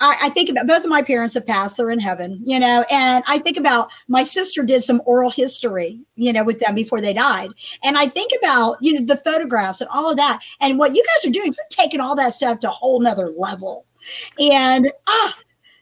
I, 0.00 0.16
I, 0.22 0.28
think 0.30 0.48
about 0.48 0.66
both 0.66 0.82
of 0.82 0.90
my 0.90 1.02
parents 1.02 1.34
have 1.34 1.46
passed, 1.46 1.76
they're 1.76 1.90
in 1.90 2.00
heaven, 2.00 2.40
you 2.44 2.58
know, 2.58 2.84
and 2.90 3.22
I 3.28 3.38
think 3.38 3.56
about 3.56 3.90
my 4.08 4.24
sister 4.24 4.62
did 4.62 4.82
some 4.82 5.00
oral 5.06 5.30
history, 5.30 6.00
you 6.16 6.32
know, 6.32 6.44
with 6.44 6.58
them 6.58 6.74
before 6.74 7.00
they 7.00 7.12
died. 7.12 7.50
And 7.84 7.96
I 7.96 8.06
think 8.06 8.32
about, 8.42 8.78
you 8.80 8.98
know, 8.98 9.06
the 9.06 9.18
photographs 9.18 9.80
and 9.80 9.88
all 9.90 10.10
of 10.10 10.16
that. 10.16 10.42
And 10.60 10.78
what 10.78 10.94
you 10.94 11.04
guys 11.04 11.28
are 11.28 11.32
doing, 11.32 11.54
you're 11.56 11.66
taking 11.70 12.00
all 12.00 12.16
that 12.16 12.34
stuff 12.34 12.60
to 12.60 12.68
a 12.68 12.72
whole 12.72 13.00
nother 13.00 13.30
level. 13.30 13.86
And 14.40 14.90
ah, 15.06 15.36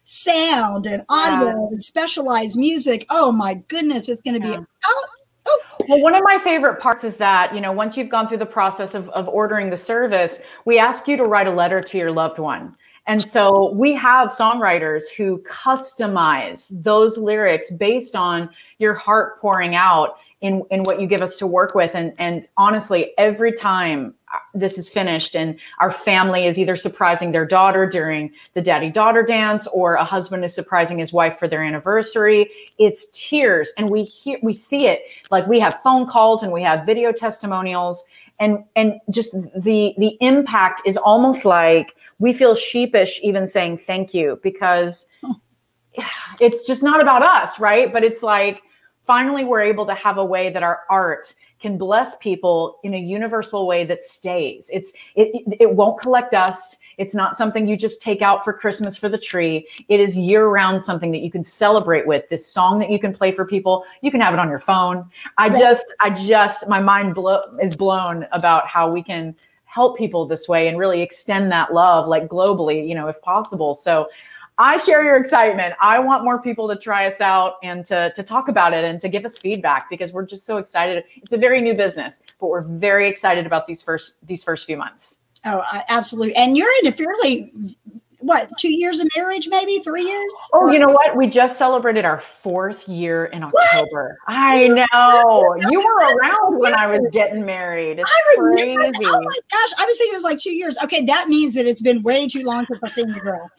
sound 0.05 0.87
and 0.87 1.05
audio 1.09 1.47
yeah. 1.47 1.69
and 1.71 1.83
specialized 1.83 2.59
music. 2.59 3.07
Oh 3.11 3.31
my 3.33 3.55
goodness, 3.69 4.09
it's 4.09 4.23
going 4.23 4.41
to 4.41 4.49
yeah. 4.49 4.57
be. 4.59 4.67
Oh, 4.85 5.07
oh. 5.47 5.61
Well, 5.89 6.03
one 6.03 6.15
of 6.15 6.23
my 6.25 6.39
favorite 6.43 6.81
parts 6.81 7.05
is 7.05 7.17
that, 7.17 7.55
you 7.55 7.61
know, 7.61 7.73
once 7.73 7.97
you've 7.97 8.09
gone 8.11 8.29
through 8.29 8.39
the 8.39 8.47
process 8.47 8.95
of, 8.95 9.09
of 9.11 9.29
ordering 9.29 9.71
the 9.71 9.77
service, 9.77 10.41
we 10.65 10.79
ask 10.79 11.09
you 11.09 11.17
to 11.17 11.25
write 11.25 11.47
a 11.47 11.53
letter 11.53 11.79
to 11.79 11.99
your 11.99 12.11
loved 12.11 12.39
one. 12.39 12.75
And 13.07 13.25
so 13.25 13.73
we 13.73 13.95
have 13.95 14.29
songwriters 14.29 15.03
who 15.17 15.43
customize 15.43 16.69
those 16.71 17.19
lyrics 17.19 17.71
based 17.71 18.15
on 18.15 18.51
your 18.79 18.95
heart 18.95 19.41
pouring 19.41 19.75
out 19.75 20.17
in, 20.41 20.63
in 20.71 20.83
what 20.85 21.01
you 21.01 21.07
give 21.07 21.21
us 21.21 21.37
to 21.37 21.47
work 21.47 21.75
with. 21.75 21.91
And, 21.95 22.15
and 22.19 22.47
honestly, 22.57 23.13
every 23.19 23.53
time 23.53 24.15
uh, 24.33 24.39
this 24.55 24.79
is 24.79 24.89
finished 24.89 25.35
and 25.37 25.59
our 25.81 25.91
family 25.91 26.47
is 26.47 26.59
either 26.59 26.77
surprising 26.77 27.33
their 27.33 27.45
daughter 27.45 27.85
during 27.87 28.31
the 28.55 28.63
daddy 28.63 28.91
daughter 28.91 29.23
dance 29.23 29.67
or 29.67 29.95
a 29.95 30.05
husband 30.05 30.45
is 30.45 30.55
surprising 30.55 30.99
his 30.99 31.13
wife 31.13 31.39
for 31.39 31.47
their 31.47 31.63
anniversary 31.63 32.49
it's 32.79 33.07
tears. 33.13 33.73
And 33.77 33.91
we 33.91 34.05
hear 34.05 34.39
we 34.43 34.53
see 34.53 34.87
it. 34.87 35.03
Like 35.31 35.47
we 35.47 35.61
have 35.61 35.75
phone 35.83 36.07
calls 36.07 36.43
and 36.43 36.53
we 36.53 36.63
have 36.63 36.87
video 36.87 37.13
testimonials 37.13 38.05
and 38.41 38.65
and 38.75 38.95
just 39.11 39.33
the 39.33 39.95
the 39.99 40.17
impact 40.21 40.83
is 40.87 40.97
almost 40.97 41.45
like 41.45 41.95
we 42.19 42.33
feel 42.33 42.55
sheepish 42.55 43.21
even 43.23 43.47
saying 43.47 43.79
thank 43.79 44.13
you 44.13 44.41
because 44.43 45.07
it's 46.41 46.67
just 46.67 46.83
not 46.83 47.01
about 47.01 47.25
us 47.25 47.61
right? 47.61 47.93
But 47.93 48.03
it's 48.03 48.23
like 48.23 48.61
finally 49.07 49.45
we're 49.45 49.63
able 49.63 49.87
to 49.87 49.95
have 49.95 50.19
a 50.19 50.25
way 50.25 50.51
that 50.51 50.63
our 50.63 50.81
art 50.89 51.35
can 51.61 51.77
bless 51.77 52.17
people 52.17 52.81
in 52.83 52.95
a 52.95 52.99
universal 52.99 53.67
way 53.67 53.85
that 53.85 54.05
stays. 54.05 54.71
It's 54.73 54.93
it 55.15 55.45
it 55.61 55.75
won't 55.75 56.01
collect 56.01 56.33
dust 56.33 56.79
it's 57.01 57.15
not 57.15 57.39
something 57.39 57.67
you 57.67 57.79
just 57.79 58.03
take 58.03 58.21
out 58.21 58.45
for 58.45 58.53
Christmas 58.53 58.95
for 58.95 59.09
the 59.09 59.17
tree. 59.17 59.67
It 59.89 60.01
is 60.01 60.19
year 60.19 60.49
round 60.49 60.85
something 60.85 61.11
that 61.13 61.23
you 61.23 61.31
can 61.31 61.43
celebrate 61.43 62.07
with. 62.07 62.29
This 62.29 62.47
song 62.47 62.79
that 62.81 62.91
you 62.91 62.99
can 62.99 63.15
play 63.15 63.35
for 63.35 63.47
people. 63.47 63.85
You 64.03 64.11
can 64.11 64.21
have 64.21 64.35
it 64.35 64.39
on 64.39 64.51
your 64.51 64.61
phone. 64.61 65.11
I 65.39 65.49
just, 65.49 65.95
I 66.01 66.11
just, 66.11 66.69
my 66.69 66.79
mind 66.79 67.15
blow, 67.15 67.41
is 67.63 67.75
blown 67.75 68.27
about 68.33 68.67
how 68.67 68.93
we 68.93 69.03
can 69.03 69.35
help 69.65 69.97
people 69.97 70.27
this 70.27 70.47
way 70.47 70.69
and 70.69 70.79
really 70.79 71.01
extend 71.01 71.49
that 71.49 71.73
love 71.73 72.07
like 72.07 72.29
globally, 72.29 72.87
you 72.87 72.95
know, 72.95 73.09
if 73.09 73.19
possible. 73.23 73.73
So 73.73 74.11
I 74.59 74.77
share 74.77 75.03
your 75.03 75.17
excitement. 75.17 75.75
I 75.81 75.99
want 76.01 76.23
more 76.23 76.43
people 76.43 76.69
to 76.69 76.77
try 76.77 77.07
us 77.07 77.23
out 77.23 77.55
and 77.63 77.87
to, 77.87 78.13
to 78.15 78.23
talk 78.23 78.49
about 78.49 78.75
it 78.75 78.85
and 78.85 79.01
to 79.01 79.09
give 79.09 79.25
us 79.25 79.39
feedback 79.39 79.89
because 79.89 80.13
we're 80.13 80.27
just 80.27 80.45
so 80.45 80.59
excited. 80.59 81.03
It's 81.17 81.33
a 81.33 81.39
very 81.39 81.63
new 81.63 81.75
business, 81.75 82.23
but 82.39 82.49
we're 82.49 82.61
very 82.61 83.09
excited 83.09 83.47
about 83.47 83.67
these 83.67 83.81
first 83.81 84.17
these 84.27 84.45
first 84.45 84.67
few 84.67 84.77
months. 84.77 85.20
Oh, 85.45 85.63
absolutely. 85.89 86.37
And 86.37 86.57
you're 86.57 86.69
in 86.83 86.89
a 86.89 86.93
fairly 86.93 87.77
what 88.21 88.51
two 88.59 88.71
years 88.71 89.01
of 89.01 89.09
marriage 89.17 89.49
maybe 89.51 89.79
three 89.79 90.05
years? 90.05 90.33
Oh 90.53 90.61
or? 90.61 90.73
you 90.73 90.79
know 90.79 90.91
what? 90.91 91.17
We 91.17 91.27
just 91.27 91.59
celebrated 91.59 92.05
our 92.05 92.23
fourth 92.43 92.87
year 92.89 93.27
in 93.27 93.43
october. 93.43 94.19
What? 94.27 94.35
i 94.35 94.67
know. 94.67 95.57
you 95.71 95.79
were 95.79 96.17
around 96.17 96.59
when 96.59 96.75
i 96.75 96.87
was 96.87 97.01
getting 97.13 97.45
married. 97.45 97.99
It's 97.99 98.11
I 98.11 98.35
oh 98.37 98.53
crazy 98.55 99.05
oh 99.05 99.21
my 99.23 99.39
gosh. 99.51 99.71
I 99.79 99.85
was 99.87 99.97
thinking 99.97 100.13
it 100.13 100.17
was 100.17 100.23
like 100.23 100.39
two 100.39 100.53
years. 100.55 100.77
Okay 100.85 101.05
that 101.07 101.29
means 101.29 101.55
that 101.55 101.67
it's 101.67 101.83
been 101.83 102.03
way 102.03 102.27
too 102.27 102.43
long 102.43 102.67
since 102.67 102.79
i've 102.83 102.95
seen 102.95 103.09
you 103.09 103.21
girl. 103.21 103.51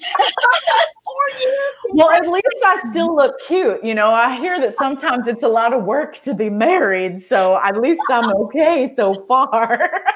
Four 1.03 1.39
years? 1.39 1.57
Well 1.93 2.11
at 2.11 2.27
least 2.27 2.63
i 2.63 2.79
still 2.89 3.15
look 3.15 3.35
cute 3.47 3.83
you 3.83 3.95
know? 3.95 4.11
I 4.11 4.37
hear 4.37 4.59
that 4.59 4.75
sometimes 4.75 5.27
it's 5.27 5.43
a 5.43 5.47
lot 5.47 5.73
of 5.73 5.83
work 5.83 6.21
to 6.21 6.33
be 6.33 6.49
married 6.49 7.21
so 7.21 7.59
at 7.63 7.77
least 7.77 8.01
i'm 8.09 8.29
okay 8.35 8.93
so 8.95 9.13
far 9.27 9.89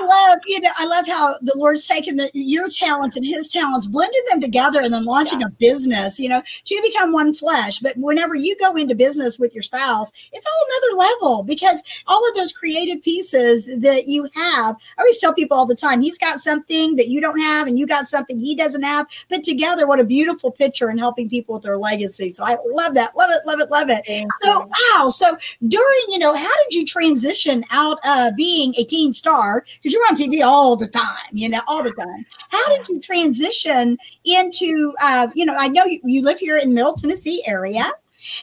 I 0.00 0.30
love, 0.30 0.38
you 0.46 0.60
know, 0.60 0.70
I 0.76 0.86
love 0.86 1.06
how 1.06 1.34
the 1.42 1.54
Lord's 1.56 1.86
taken 1.86 2.16
the, 2.16 2.30
your 2.32 2.68
talents 2.68 3.16
and 3.16 3.24
his 3.24 3.48
talents, 3.48 3.86
blended 3.86 4.20
them 4.30 4.40
together, 4.40 4.80
and 4.80 4.92
then 4.92 5.04
launching 5.04 5.40
yeah. 5.40 5.46
a 5.46 5.50
business, 5.50 6.18
you 6.18 6.28
know, 6.28 6.42
to 6.64 6.82
become 6.82 7.12
one 7.12 7.34
flesh. 7.34 7.80
But 7.80 7.96
whenever 7.96 8.34
you 8.34 8.56
go 8.58 8.74
into 8.76 8.94
business 8.94 9.38
with 9.38 9.54
your 9.54 9.62
spouse, 9.62 10.12
it's 10.32 10.46
all 10.46 10.66
another 10.68 11.10
level 11.10 11.42
because 11.42 11.82
all 12.06 12.26
of 12.28 12.34
those 12.34 12.52
creative 12.52 13.02
pieces 13.02 13.66
that 13.66 14.08
you 14.08 14.24
have, 14.34 14.76
I 14.98 15.00
always 15.00 15.18
tell 15.18 15.34
people 15.34 15.56
all 15.56 15.66
the 15.66 15.74
time, 15.74 16.00
he's 16.00 16.18
got 16.18 16.40
something 16.40 16.96
that 16.96 17.08
you 17.08 17.20
don't 17.20 17.40
have, 17.40 17.66
and 17.66 17.78
you 17.78 17.86
got 17.86 18.06
something 18.06 18.38
he 18.38 18.54
doesn't 18.54 18.82
have. 18.82 19.06
But 19.28 19.42
together, 19.42 19.86
what 19.86 20.00
a 20.00 20.04
beautiful 20.04 20.50
picture 20.50 20.90
in 20.90 20.98
helping 20.98 21.28
people 21.28 21.54
with 21.54 21.64
their 21.64 21.78
legacy. 21.78 22.30
So 22.30 22.44
I 22.44 22.56
love 22.66 22.94
that. 22.94 23.16
Love 23.16 23.30
it, 23.30 23.46
love 23.46 23.60
it, 23.60 23.70
love 23.70 23.90
it. 23.90 24.02
Thank 24.06 24.30
so, 24.42 24.50
you. 24.50 24.70
wow. 24.96 25.08
So 25.08 25.36
during, 25.66 26.04
you 26.08 26.18
know, 26.18 26.34
how 26.34 26.50
did 26.64 26.74
you 26.74 26.86
transition 26.86 27.64
out 27.70 27.98
of 28.06 28.36
being 28.36 28.74
a 28.76 28.84
teen 28.84 29.12
star 29.12 29.64
because 29.90 30.18
you're 30.18 30.34
on 30.34 30.42
TV 30.42 30.44
all 30.44 30.76
the 30.76 30.88
time, 30.88 31.32
you 31.32 31.48
know, 31.48 31.60
all 31.66 31.82
the 31.82 31.92
time. 31.92 32.26
How 32.48 32.76
did 32.76 32.88
you 32.88 33.00
transition 33.00 33.98
into, 34.24 34.94
uh, 35.02 35.28
you 35.34 35.44
know, 35.44 35.56
I 35.58 35.68
know 35.68 35.84
you, 35.84 36.00
you 36.04 36.22
live 36.22 36.38
here 36.38 36.58
in 36.58 36.70
the 36.70 36.74
Middle 36.74 36.94
Tennessee 36.94 37.42
area. 37.46 37.90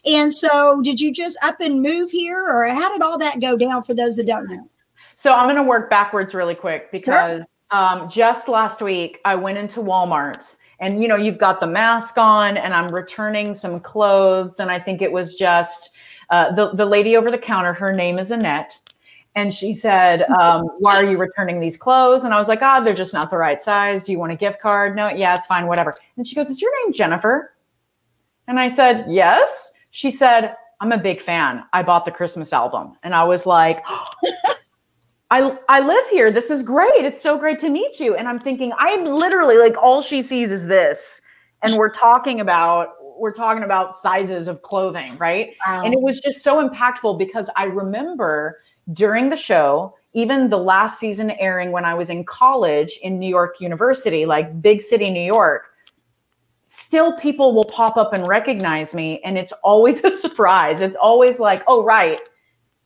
And 0.05 0.33
so 0.33 0.81
did 0.81 0.99
you 0.99 1.13
just 1.13 1.37
up 1.43 1.55
and 1.59 1.81
move 1.81 2.09
here 2.11 2.43
or 2.43 2.67
how 2.67 2.91
did 2.91 3.01
all 3.01 3.17
that 3.19 3.39
go 3.39 3.57
down 3.57 3.83
for 3.83 3.93
those 3.93 4.15
that 4.17 4.25
don't 4.25 4.49
know? 4.49 4.67
So 5.15 5.33
I'm 5.33 5.45
going 5.45 5.55
to 5.55 5.63
work 5.63 5.89
backwards 5.89 6.33
really 6.33 6.55
quick 6.55 6.91
because 6.91 7.43
sure. 7.71 7.79
um, 7.79 8.09
just 8.09 8.47
last 8.47 8.81
week 8.81 9.19
I 9.25 9.35
went 9.35 9.57
into 9.57 9.79
Walmart 9.79 10.57
and 10.79 11.01
you 11.01 11.07
know 11.07 11.15
you've 11.15 11.39
got 11.39 11.59
the 11.59 11.65
mask 11.65 12.19
on 12.19 12.55
and 12.55 12.71
i'm 12.71 12.85
returning 12.89 13.55
some 13.55 13.79
clothes 13.79 14.59
and 14.59 14.69
i 14.69 14.79
think 14.79 15.01
it 15.01 15.11
was 15.11 15.33
just 15.33 15.89
uh, 16.29 16.53
the, 16.53 16.69
the 16.75 16.85
lady 16.85 17.17
over 17.17 17.31
the 17.31 17.37
counter 17.37 17.73
her 17.73 17.91
name 17.93 18.19
is 18.19 18.29
annette 18.29 18.79
and 19.37 19.53
she 19.53 19.71
said, 19.71 20.23
um, 20.23 20.67
Why 20.79 20.95
are 20.95 21.07
you 21.07 21.15
returning 21.15 21.59
these 21.59 21.77
clothes? 21.77 22.23
And 22.25 22.33
I 22.33 22.39
was 22.39 22.47
like, 22.47 22.59
Oh, 22.63 22.83
they're 22.83 22.95
just 22.95 23.13
not 23.13 23.29
the 23.29 23.37
right 23.37 23.61
size. 23.61 24.01
Do 24.01 24.11
you 24.11 24.17
want 24.17 24.31
a 24.31 24.35
gift 24.35 24.59
card? 24.59 24.95
No, 24.95 25.09
yeah, 25.09 25.35
it's 25.37 25.45
fine, 25.45 25.67
whatever. 25.67 25.93
And 26.17 26.27
she 26.27 26.33
goes, 26.33 26.49
Is 26.49 26.59
your 26.59 26.71
name 26.81 26.91
Jennifer? 26.91 27.53
And 28.47 28.59
I 28.59 28.67
said, 28.67 29.05
Yes. 29.07 29.71
She 29.91 30.09
said, 30.09 30.55
I'm 30.81 30.91
a 30.91 30.97
big 30.97 31.21
fan. 31.21 31.63
I 31.71 31.83
bought 31.83 32.03
the 32.03 32.11
Christmas 32.11 32.51
album. 32.51 32.93
And 33.03 33.13
I 33.13 33.23
was 33.23 33.45
like, 33.45 33.85
I, 35.29 35.55
I 35.69 35.81
live 35.81 36.07
here. 36.07 36.31
This 36.31 36.49
is 36.49 36.63
great. 36.63 37.05
It's 37.05 37.21
so 37.21 37.37
great 37.37 37.59
to 37.59 37.69
meet 37.69 37.99
you. 37.99 38.15
And 38.15 38.27
I'm 38.27 38.39
thinking, 38.39 38.73
I'm 38.79 39.05
literally 39.05 39.57
like, 39.57 39.77
all 39.77 40.01
she 40.01 40.23
sees 40.23 40.49
is 40.49 40.65
this. 40.65 41.21
And 41.61 41.75
we're 41.75 41.91
talking 41.91 42.39
about 42.39 42.89
we're 43.19 43.33
talking 43.33 43.63
about 43.63 43.99
sizes 44.01 44.47
of 44.47 44.61
clothing, 44.61 45.17
right? 45.17 45.55
Wow. 45.65 45.83
And 45.85 45.93
it 45.93 46.01
was 46.01 46.21
just 46.21 46.43
so 46.43 46.67
impactful 46.67 47.17
because 47.17 47.49
I 47.55 47.65
remember 47.65 48.59
during 48.93 49.29
the 49.29 49.35
show, 49.35 49.95
even 50.13 50.49
the 50.49 50.57
last 50.57 50.99
season 50.99 51.31
airing 51.31 51.71
when 51.71 51.85
I 51.85 51.93
was 51.93 52.09
in 52.09 52.23
college 52.23 52.99
in 53.03 53.19
New 53.19 53.29
York 53.29 53.59
University, 53.59 54.25
like 54.25 54.61
big 54.61 54.81
city 54.81 55.09
New 55.09 55.21
York, 55.21 55.65
still 56.65 57.15
people 57.17 57.53
will 57.53 57.65
pop 57.65 57.97
up 57.97 58.13
and 58.13 58.27
recognize 58.27 58.93
me. 58.93 59.21
And 59.23 59.37
it's 59.37 59.53
always 59.63 60.03
a 60.03 60.11
surprise. 60.11 60.81
It's 60.81 60.97
always 60.97 61.39
like, 61.39 61.63
oh, 61.67 61.83
right, 61.83 62.19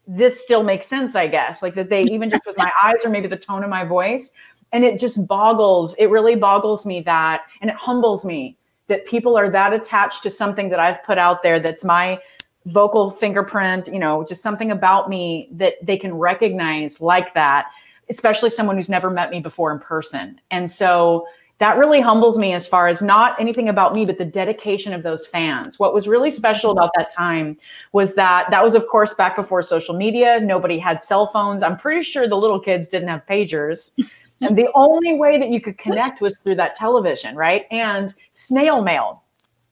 this 0.07 0.41
still 0.41 0.63
makes 0.63 0.87
sense, 0.87 1.15
I 1.15 1.27
guess. 1.27 1.61
Like 1.61 1.75
that 1.75 1.89
they, 1.89 2.01
even 2.03 2.29
just 2.29 2.45
with 2.45 2.57
my 2.57 2.71
eyes 2.83 3.05
or 3.05 3.09
maybe 3.09 3.27
the 3.27 3.37
tone 3.37 3.63
of 3.63 3.69
my 3.69 3.83
voice. 3.83 4.31
And 4.73 4.83
it 4.85 4.99
just 4.99 5.27
boggles, 5.27 5.93
it 5.95 6.05
really 6.05 6.35
boggles 6.35 6.85
me 6.85 7.01
that, 7.01 7.41
and 7.61 7.69
it 7.69 7.75
humbles 7.75 8.23
me 8.23 8.57
that 8.87 9.05
people 9.05 9.37
are 9.37 9.49
that 9.49 9.73
attached 9.73 10.23
to 10.23 10.29
something 10.29 10.69
that 10.69 10.79
I've 10.79 11.03
put 11.03 11.17
out 11.17 11.43
there 11.43 11.59
that's 11.59 11.83
my 11.83 12.19
vocal 12.65 13.12
fingerprint, 13.12 13.88
you 13.88 14.00
know, 14.00 14.24
just 14.28 14.41
something 14.41 14.71
about 14.71 15.10
me 15.10 15.50
that 15.52 15.74
they 15.82 15.97
can 15.97 16.13
recognize 16.13 17.02
like 17.02 17.34
that, 17.34 17.67
especially 18.10 18.50
someone 18.50 18.76
who's 18.76 18.89
never 18.89 19.10
met 19.10 19.32
me 19.32 19.39
before 19.39 19.71
in 19.71 19.80
person. 19.80 20.39
And 20.52 20.71
so 20.71 21.26
that 21.62 21.78
really 21.78 22.02
humbles 22.02 22.39
me 22.39 22.54
as 22.54 22.65
far 22.65 22.88
as 22.88 23.04
not 23.04 23.39
anything 23.39 23.69
about 23.69 23.93
me, 23.93 24.04
but 24.04 24.17
the 24.17 24.26
dedication 24.26 24.93
of 24.93 25.04
those 25.04 25.28
fans. 25.28 25.78
What 25.78 25.93
was 25.93 26.08
really 26.08 26.32
special 26.32 26.71
mm-hmm. 26.71 26.80
about 26.80 26.91
that 26.97 27.13
time 27.13 27.56
was 27.93 28.15
that 28.15 28.47
that 28.50 28.63
was, 28.63 28.74
of 28.74 28.88
course, 28.88 29.13
back 29.13 29.36
before 29.36 29.62
social 29.62 29.95
media. 29.95 30.39
Nobody 30.39 30.80
had 30.80 31.04
cell 31.04 31.28
phones. 31.28 31.62
I'm 31.62 31.78
pretty 31.78 32.02
sure 32.02 32.28
the 32.28 32.36
little 32.36 32.60
kids 32.60 32.88
didn't 32.88 33.10
have 33.10 33.24
pagers. 33.28 33.91
and 34.41 34.58
the 34.58 34.69
only 34.74 35.13
way 35.13 35.38
that 35.38 35.50
you 35.50 35.62
could 35.62 35.78
connect 35.78 36.19
was 36.19 36.39
through 36.39 36.56
that 36.56 36.74
television, 36.74 37.36
right? 37.36 37.65
And 37.69 38.12
snail 38.32 38.82
mail. 38.82 39.24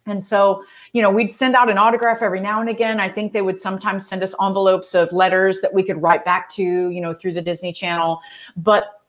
And 0.06 0.24
so, 0.24 0.64
you 0.94 1.02
know, 1.02 1.10
we'd 1.10 1.34
send 1.34 1.56
out 1.56 1.70
an 1.70 1.78
autograph 1.78 2.22
every 2.22 2.40
now 2.40 2.62
and 2.62 2.70
again. 2.70 3.00
I 3.00 3.10
think 3.10 3.34
they 3.34 3.42
would 3.42 3.60
sometimes 3.60 4.08
send 4.08 4.24
us 4.24 4.34
envelopes 4.42 4.96
of 4.96 5.12
letters 5.12 5.62
that 5.62 5.74
we 5.74 5.84
could 5.84 6.02
write 6.02 6.26
back 6.26 6.50
to, 6.52 6.64
you 6.64 7.02
know, 7.02 7.14
through 7.14 7.34
the 7.34 7.42
Disney 7.42 7.72
Channel. 7.72 8.20
But 8.58 9.00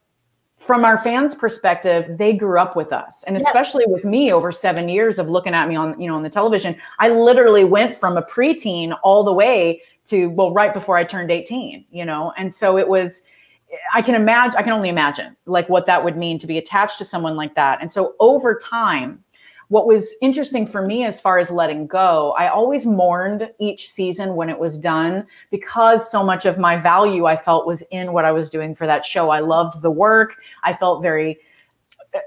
from 0.61 0.85
our 0.85 0.99
fans 0.99 1.35
perspective 1.35 2.19
they 2.19 2.35
grew 2.35 2.59
up 2.59 2.77
with 2.77 2.93
us 2.93 3.25
and 3.25 3.37
especially 3.37 3.85
with 3.87 4.05
me 4.05 4.31
over 4.31 4.53
seven 4.53 4.89
years 4.89 5.19
of 5.19 5.29
looking 5.29 5.55
at 5.55 5.67
me 5.67 5.75
on 5.75 5.99
you 5.99 6.07
know 6.07 6.15
on 6.15 6.23
the 6.23 6.31
television 6.31 6.77
i 6.99 7.09
literally 7.09 7.65
went 7.65 7.97
from 7.97 8.19
a 8.19 8.23
preteen 8.23 8.97
all 9.03 9.25
the 9.25 9.33
way 9.33 9.81
to 10.05 10.27
well 10.27 10.53
right 10.53 10.75
before 10.75 10.97
i 10.97 11.03
turned 11.03 11.31
18 11.31 11.87
you 11.91 12.05
know 12.05 12.33
and 12.37 12.53
so 12.55 12.77
it 12.77 12.87
was 12.87 13.23
i 13.95 14.03
can 14.03 14.15
imagine 14.15 14.59
i 14.59 14.63
can 14.63 14.73
only 14.73 14.91
imagine 14.91 15.35
like 15.47 15.69
what 15.71 15.87
that 15.87 16.05
would 16.05 16.17
mean 16.17 16.39
to 16.39 16.47
be 16.47 16.59
attached 16.59 16.99
to 16.99 17.07
someone 17.07 17.37
like 17.37 17.55
that 17.55 17.81
and 17.81 17.91
so 17.91 18.15
over 18.21 18.59
time 18.63 19.25
what 19.71 19.87
was 19.87 20.17
interesting 20.21 20.67
for 20.67 20.85
me 20.85 21.05
as 21.05 21.21
far 21.21 21.39
as 21.39 21.49
letting 21.49 21.87
go, 21.87 22.33
I 22.33 22.49
always 22.49 22.85
mourned 22.85 23.49
each 23.61 23.89
season 23.89 24.35
when 24.35 24.51
it 24.51 24.59
was 24.59 24.77
done 24.77 25.25
because 25.53 26.11
so 26.11 26.25
much 26.25 26.45
of 26.45 26.59
my 26.59 26.77
value 26.77 27.27
I 27.27 27.37
felt 27.37 27.69
was 27.69 27.81
in 27.93 28.13
what 28.13 28.25
I 28.25 28.33
was 28.33 28.51
doing 28.51 28.75
for 28.75 28.89
that 28.89 29.07
show. 29.07 29.31
I 29.31 29.39
loved 29.39 29.81
the 29.81 29.91
work. 29.91 30.35
I 30.65 30.75
felt 30.75 31.03
very 31.03 31.39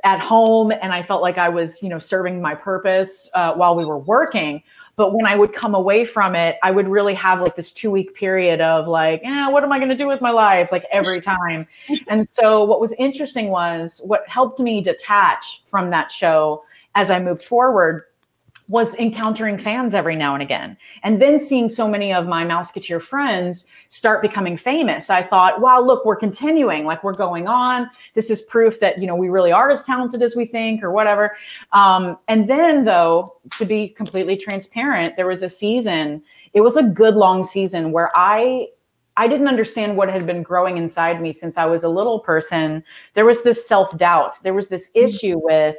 at 0.05 0.21
home 0.21 0.71
and 0.71 0.93
I 0.93 1.01
felt 1.01 1.21
like 1.21 1.37
I 1.37 1.49
was, 1.49 1.83
you 1.83 1.89
know, 1.89 1.99
serving 1.99 2.41
my 2.41 2.55
purpose 2.55 3.29
uh, 3.33 3.53
while 3.55 3.75
we 3.75 3.83
were 3.83 3.99
working. 3.99 4.63
But 4.95 5.13
when 5.13 5.25
I 5.25 5.35
would 5.35 5.53
come 5.53 5.75
away 5.75 6.05
from 6.05 6.35
it, 6.35 6.57
I 6.63 6.71
would 6.71 6.87
really 6.87 7.15
have 7.15 7.41
like 7.41 7.57
this 7.57 7.73
two 7.73 7.91
week 7.91 8.15
period 8.15 8.61
of 8.61 8.87
like, 8.87 9.21
eh, 9.25 9.49
what 9.49 9.65
am 9.65 9.71
I 9.73 9.79
going 9.79 9.89
to 9.89 9.97
do 9.97 10.07
with 10.07 10.21
my 10.21 10.31
life? 10.31 10.71
Like 10.71 10.85
every 10.91 11.19
time. 11.19 11.67
and 12.07 12.29
so 12.29 12.63
what 12.63 12.79
was 12.79 12.93
interesting 12.93 13.49
was 13.49 14.01
what 14.05 14.25
helped 14.29 14.61
me 14.61 14.79
detach 14.79 15.63
from 15.65 15.89
that 15.89 16.09
show 16.09 16.63
as 16.95 17.11
I 17.11 17.19
moved 17.19 17.43
forward 17.43 18.03
was 18.69 18.95
encountering 18.95 19.57
fans 19.57 19.93
every 19.93 20.15
now 20.15 20.33
and 20.33 20.41
again. 20.41 20.77
And 21.03 21.21
then 21.21 21.39
seeing 21.39 21.67
so 21.67 21.87
many 21.87 22.13
of 22.13 22.27
my 22.27 22.45
Mouseketeer 22.45 23.01
friends 23.01 23.67
start 23.89 24.21
becoming 24.21 24.57
famous. 24.57 25.09
I 25.09 25.21
thought, 25.21 25.59
wow, 25.59 25.81
look, 25.81 26.05
we're 26.05 26.15
continuing, 26.15 26.85
like 26.85 27.03
we're 27.03 27.13
going 27.13 27.47
on. 27.47 27.89
This 28.13 28.29
is 28.29 28.41
proof 28.41 28.79
that, 28.79 28.99
you 28.99 29.07
know, 29.07 29.15
we 29.15 29.29
really 29.29 29.51
are 29.51 29.69
as 29.69 29.83
talented 29.83 30.23
as 30.23 30.35
we 30.35 30.45
think 30.45 30.81
or 30.81 30.91
whatever. 30.91 31.35
Um, 31.73 32.17
and 32.29 32.49
then 32.49 32.85
though, 32.85 33.37
to 33.57 33.65
be 33.65 33.89
completely 33.89 34.37
transparent, 34.37 35.17
there 35.17 35.27
was 35.27 35.43
a 35.43 35.49
season, 35.49 36.23
it 36.53 36.61
was 36.61 36.77
a 36.77 36.83
good 36.83 37.15
long 37.15 37.43
season 37.43 37.91
where 37.91 38.09
I 38.15 38.67
I 39.15 39.27
didn't 39.27 39.47
understand 39.47 39.95
what 39.95 40.09
had 40.09 40.25
been 40.25 40.41
growing 40.41 40.77
inside 40.77 41.21
me 41.21 41.33
since 41.33 41.55
I 41.55 41.65
was 41.65 41.83
a 41.83 41.87
little 41.87 42.19
person. 42.19 42.83
There 43.13 43.25
was 43.25 43.43
this 43.43 43.67
self 43.67 43.95
doubt. 43.95 44.41
There 44.41 44.55
was 44.55 44.69
this 44.69 44.89
mm. 44.89 45.03
issue 45.03 45.39
with 45.39 45.77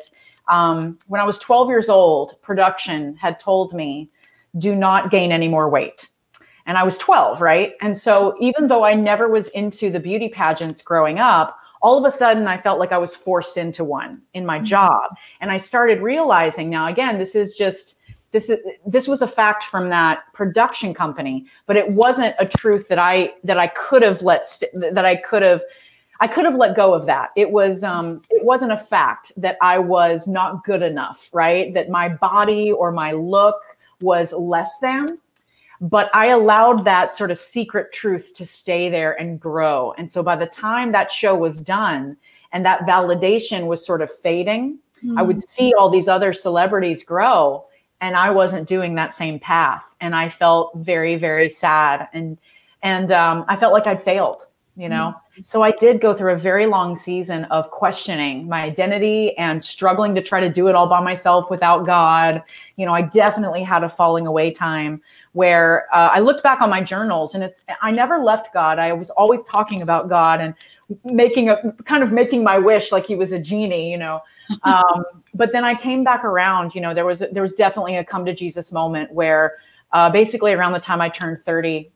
um, 0.49 0.99
when 1.09 1.21
I 1.21 1.25
was 1.25 1.39
12 1.39 1.69
years 1.69 1.89
old, 1.89 2.41
production 2.43 3.17
had 3.17 3.39
told 3.39 3.73
me, 3.73 4.11
do 4.59 4.75
not 4.75 5.11
gain 5.11 5.33
any 5.33 5.49
more 5.49 5.69
weight. 5.69 6.09
And 6.67 6.79
I 6.79 6.83
was 6.83 6.97
12, 6.99 7.41
right? 7.41 7.75
And 7.83 7.97
so 7.97 8.37
even 8.41 8.67
though 8.67 8.85
I 8.85 8.95
never 8.95 9.29
was 9.29 9.49
into 9.49 9.91
the 9.91 10.01
beauty 10.01 10.29
pageants 10.29 10.83
growing 10.83 11.19
up, 11.19 11.59
all 11.83 11.99
of 11.99 12.11
a 12.11 12.17
sudden 12.17 12.47
I 12.47 12.57
felt 12.57 12.79
like 12.79 12.93
I 12.93 12.99
was 12.99 13.15
forced 13.15 13.59
into 13.59 13.85
one 13.85 14.23
in 14.33 14.47
my 14.47 14.57
mm-hmm. 14.57 14.65
job. 14.65 15.11
And 15.41 15.51
I 15.51 15.59
started 15.59 16.01
realizing 16.01 16.71
now, 16.71 16.89
again, 16.89 17.19
this 17.19 17.35
is 17.35 17.55
just, 17.55 17.99
this 18.35 18.51
is 18.51 18.59
this 18.85 19.07
was 19.07 19.23
a 19.23 19.29
fact 19.29 19.63
from 19.63 19.89
that 19.89 20.25
production 20.35 20.93
company 20.93 21.47
but 21.67 21.77
it 21.77 21.89
wasn't 21.91 22.35
a 22.41 22.45
truth 22.45 22.89
that 22.89 22.99
i 22.99 23.33
that 23.45 23.59
i 23.59 23.69
could 23.69 24.03
have 24.03 24.21
let 24.23 24.51
st- 24.51 24.73
that 24.93 25.05
i 25.05 25.15
could 25.15 25.41
have 25.41 25.63
I 26.21 26.27
could 26.27 26.45
have 26.45 26.55
let 26.55 26.77
go 26.77 26.95
of 26.95 27.07
that. 27.07 27.31
It 27.37 27.51
was 27.51 27.83
um, 27.83 28.23
it 28.31 28.45
wasn't 28.45 28.73
a 28.73 28.77
fact 28.77 29.33
that 29.37 29.57
I 29.61 29.79
was 29.79 30.27
not 30.27 30.65
good 30.65 30.83
enough, 30.83 31.29
right? 31.33 31.75
That 31.75 31.91
my 31.91 32.09
body 32.09 32.73
or 32.73 32.93
my 32.93 33.13
look 33.13 33.57
was 34.01 34.33
less 34.33 34.79
than. 34.79 35.07
But 35.81 36.09
I 36.15 36.27
allowed 36.27 36.85
that 36.85 37.15
sort 37.15 37.31
of 37.31 37.39
secret 37.39 37.93
truth 37.93 38.33
to 38.35 38.47
stay 38.47 38.89
there 38.89 39.21
and 39.21 39.41
grow. 39.41 39.93
And 39.99 40.11
so 40.11 40.23
by 40.23 40.37
the 40.37 40.47
time 40.47 40.93
that 40.93 41.11
show 41.11 41.35
was 41.35 41.61
done 41.61 42.17
and 42.53 42.65
that 42.65 42.83
validation 42.83 43.67
was 43.67 43.85
sort 43.85 44.01
of 44.01 44.11
fading, 44.21 44.79
mm. 45.05 45.19
I 45.19 45.23
would 45.23 45.39
mm. 45.39 45.49
see 45.49 45.75
all 45.77 45.91
these 45.91 46.09
other 46.09 46.33
celebrities 46.33 47.03
grow 47.03 47.67
and 48.01 48.17
I 48.17 48.31
wasn't 48.31 48.69
doing 48.69 48.95
that 48.95 49.15
same 49.15 49.41
path. 49.41 49.83
And 50.01 50.15
I 50.15 50.29
felt 50.29 50.73
very, 50.77 51.17
very 51.17 51.51
sad 51.51 52.09
and 52.13 52.39
and 52.83 53.13
um, 53.13 53.47
I 53.49 53.57
felt 53.57 53.73
like 53.73 53.87
I'd 53.87 54.03
failed 54.03 54.47
you 54.77 54.89
know? 54.89 55.15
Mm-hmm. 55.15 55.43
so 55.45 55.63
i 55.63 55.71
did 55.73 56.01
go 56.01 56.15
through 56.15 56.33
a 56.33 56.37
very 56.37 56.67
long 56.67 56.97
season 56.97 57.45
of 57.47 57.71
questioning 57.71 58.49
my 58.49 58.63
identity 58.63 59.37
and 59.37 59.63
struggling 59.65 60.15
to 60.15 60.23
try 60.23 60.41
to 60.41 60.49
do 60.49 60.69
it 60.69 60.75
all 60.75 60.89
by 60.89 61.01
myself 61.01 61.51
without 61.51 61.87
god. 61.87 62.43
You 62.77 62.87
know 62.87 62.93
i 62.93 63.03
definitely 63.03 63.63
had 63.63 63.85
a 63.85 63.89
falling 63.89 64.27
away 64.27 64.51
time 64.51 65.01
where 65.33 65.87
uh, 65.93 66.09
i 66.13 66.21
looked 66.21 66.43
back 66.43 66.61
on 66.61 66.71
my 66.71 66.83
journals 66.83 67.35
and 67.35 67.45
it's 67.45 67.65
i 67.83 67.91
never 67.91 68.19
left 68.19 68.53
god. 68.53 68.79
I 68.79 68.93
was 68.93 69.11
always 69.11 69.41
talking 69.53 69.83
about 69.83 70.09
god 70.09 70.41
and 70.41 70.55
making 71.05 71.49
a 71.49 71.73
kind 71.85 72.03
of 72.03 72.13
making 72.13 72.43
my 72.43 72.59
wish 72.59 72.93
like 72.93 73.07
he 73.07 73.15
was 73.15 73.33
a 73.33 73.39
genie 73.39 73.91
you 73.91 73.99
know? 73.99 74.21
Um, 74.63 75.05
but 75.33 75.53
then 75.53 75.65
i 75.65 75.75
came 75.75 76.05
back 76.05 76.23
around 76.23 76.75
you 76.75 76.83
know 76.83 76.93
there 76.93 77.07
was 77.07 77.23
there 77.33 77.43
was 77.43 77.55
definitely 77.55 77.97
a 77.97 78.05
come 78.05 78.27
to 78.27 78.35
jesus 78.35 78.73
moment 78.73 79.11
where 79.11 79.57
uh, 79.93 80.11
basically 80.11 80.53
around 80.53 80.73
the 80.73 80.81
time 80.81 81.01
i 81.01 81.09
turned 81.09 81.41
30 81.41 81.91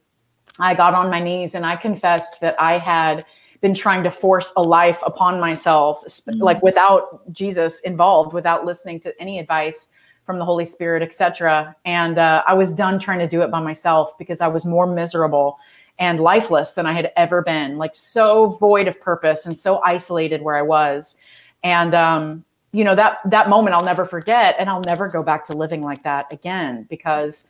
I 0.59 0.73
got 0.73 0.93
on 0.93 1.09
my 1.09 1.19
knees 1.19 1.55
and 1.55 1.65
I 1.65 1.75
confessed 1.75 2.39
that 2.41 2.55
I 2.59 2.77
had 2.77 3.25
been 3.61 3.73
trying 3.73 4.03
to 4.03 4.11
force 4.11 4.51
a 4.55 4.61
life 4.61 5.01
upon 5.05 5.39
myself, 5.39 6.03
mm-hmm. 6.05 6.41
like 6.41 6.61
without 6.63 7.31
Jesus 7.31 7.79
involved, 7.81 8.33
without 8.33 8.65
listening 8.65 8.99
to 9.01 9.21
any 9.21 9.39
advice 9.39 9.89
from 10.25 10.39
the 10.39 10.45
Holy 10.45 10.65
Spirit, 10.65 11.01
etc. 11.01 11.75
And 11.85 12.19
uh, 12.19 12.43
I 12.47 12.53
was 12.53 12.73
done 12.73 12.99
trying 12.99 13.19
to 13.19 13.27
do 13.27 13.41
it 13.41 13.51
by 13.51 13.59
myself 13.59 14.17
because 14.17 14.41
I 14.41 14.47
was 14.47 14.65
more 14.65 14.85
miserable 14.85 15.57
and 15.97 16.19
lifeless 16.19 16.71
than 16.71 16.85
I 16.85 16.93
had 16.93 17.11
ever 17.17 17.41
been, 17.41 17.77
like 17.77 17.95
so 17.95 18.51
void 18.51 18.87
of 18.87 18.99
purpose 19.01 19.45
and 19.45 19.59
so 19.59 19.81
isolated 19.83 20.41
where 20.41 20.55
I 20.55 20.61
was. 20.61 21.17
And 21.63 21.93
um, 21.93 22.45
you 22.71 22.83
know 22.83 22.95
that 22.95 23.17
that 23.25 23.49
moment 23.49 23.73
I'll 23.73 23.85
never 23.85 24.05
forget, 24.05 24.55
and 24.59 24.69
I'll 24.69 24.83
never 24.85 25.09
go 25.09 25.23
back 25.23 25.45
to 25.45 25.57
living 25.57 25.81
like 25.81 26.03
that 26.03 26.31
again 26.31 26.85
because, 26.89 27.47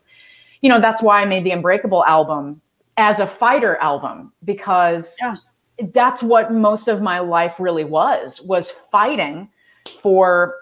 you 0.61 0.69
know, 0.69 0.79
that's 0.79 1.03
why 1.03 1.19
I 1.19 1.25
made 1.25 1.43
the 1.43 1.51
Unbreakable 1.51 2.03
album 2.05 2.61
as 2.99 3.19
a 3.19 3.25
fighter 3.25 3.77
album 3.77 4.31
because 4.43 5.15
yeah. 5.21 5.35
that's 5.93 6.21
what 6.21 6.51
most 6.51 6.89
of 6.89 7.01
my 7.01 7.19
life 7.19 7.55
really 7.57 7.85
was 7.85 8.41
was 8.41 8.71
fighting 8.91 9.49
for 10.03 10.55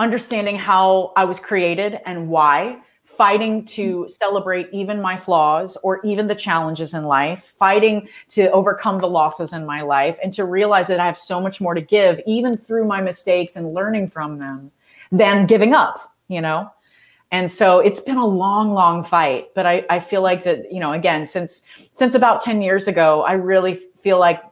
understanding 0.00 0.58
how 0.58 1.12
I 1.16 1.24
was 1.24 1.38
created 1.38 2.00
and 2.04 2.28
why 2.28 2.80
fighting 3.04 3.64
to 3.64 4.00
mm-hmm. 4.00 4.10
celebrate 4.10 4.68
even 4.72 5.00
my 5.00 5.16
flaws 5.16 5.78
or 5.84 6.04
even 6.04 6.26
the 6.26 6.34
challenges 6.34 6.94
in 6.94 7.04
life, 7.04 7.54
fighting 7.56 8.08
to 8.30 8.50
overcome 8.50 8.98
the 8.98 9.06
losses 9.06 9.52
in 9.52 9.64
my 9.64 9.82
life, 9.82 10.18
and 10.20 10.32
to 10.32 10.44
realize 10.44 10.88
that 10.88 10.98
I 10.98 11.06
have 11.06 11.16
so 11.16 11.40
much 11.40 11.60
more 11.60 11.74
to 11.74 11.80
give, 11.80 12.20
even 12.26 12.56
through 12.56 12.86
my 12.86 13.00
mistakes 13.00 13.54
and 13.54 13.72
learning 13.72 14.08
from 14.08 14.40
them, 14.40 14.72
than 15.12 15.46
giving 15.46 15.74
up, 15.74 16.12
you 16.26 16.40
know? 16.40 16.68
And 17.30 17.50
so 17.50 17.80
it's 17.80 18.00
been 18.00 18.16
a 18.16 18.26
long 18.26 18.72
long 18.72 19.04
fight 19.04 19.48
but 19.54 19.66
I, 19.66 19.84
I 19.90 20.00
feel 20.00 20.22
like 20.22 20.44
that 20.44 20.72
you 20.72 20.80
know 20.80 20.92
again 20.92 21.26
since 21.26 21.62
since 21.92 22.14
about 22.14 22.42
10 22.42 22.62
years 22.62 22.86
ago 22.86 23.22
i 23.22 23.32
really 23.32 23.82
feel 24.02 24.18
like 24.18 24.42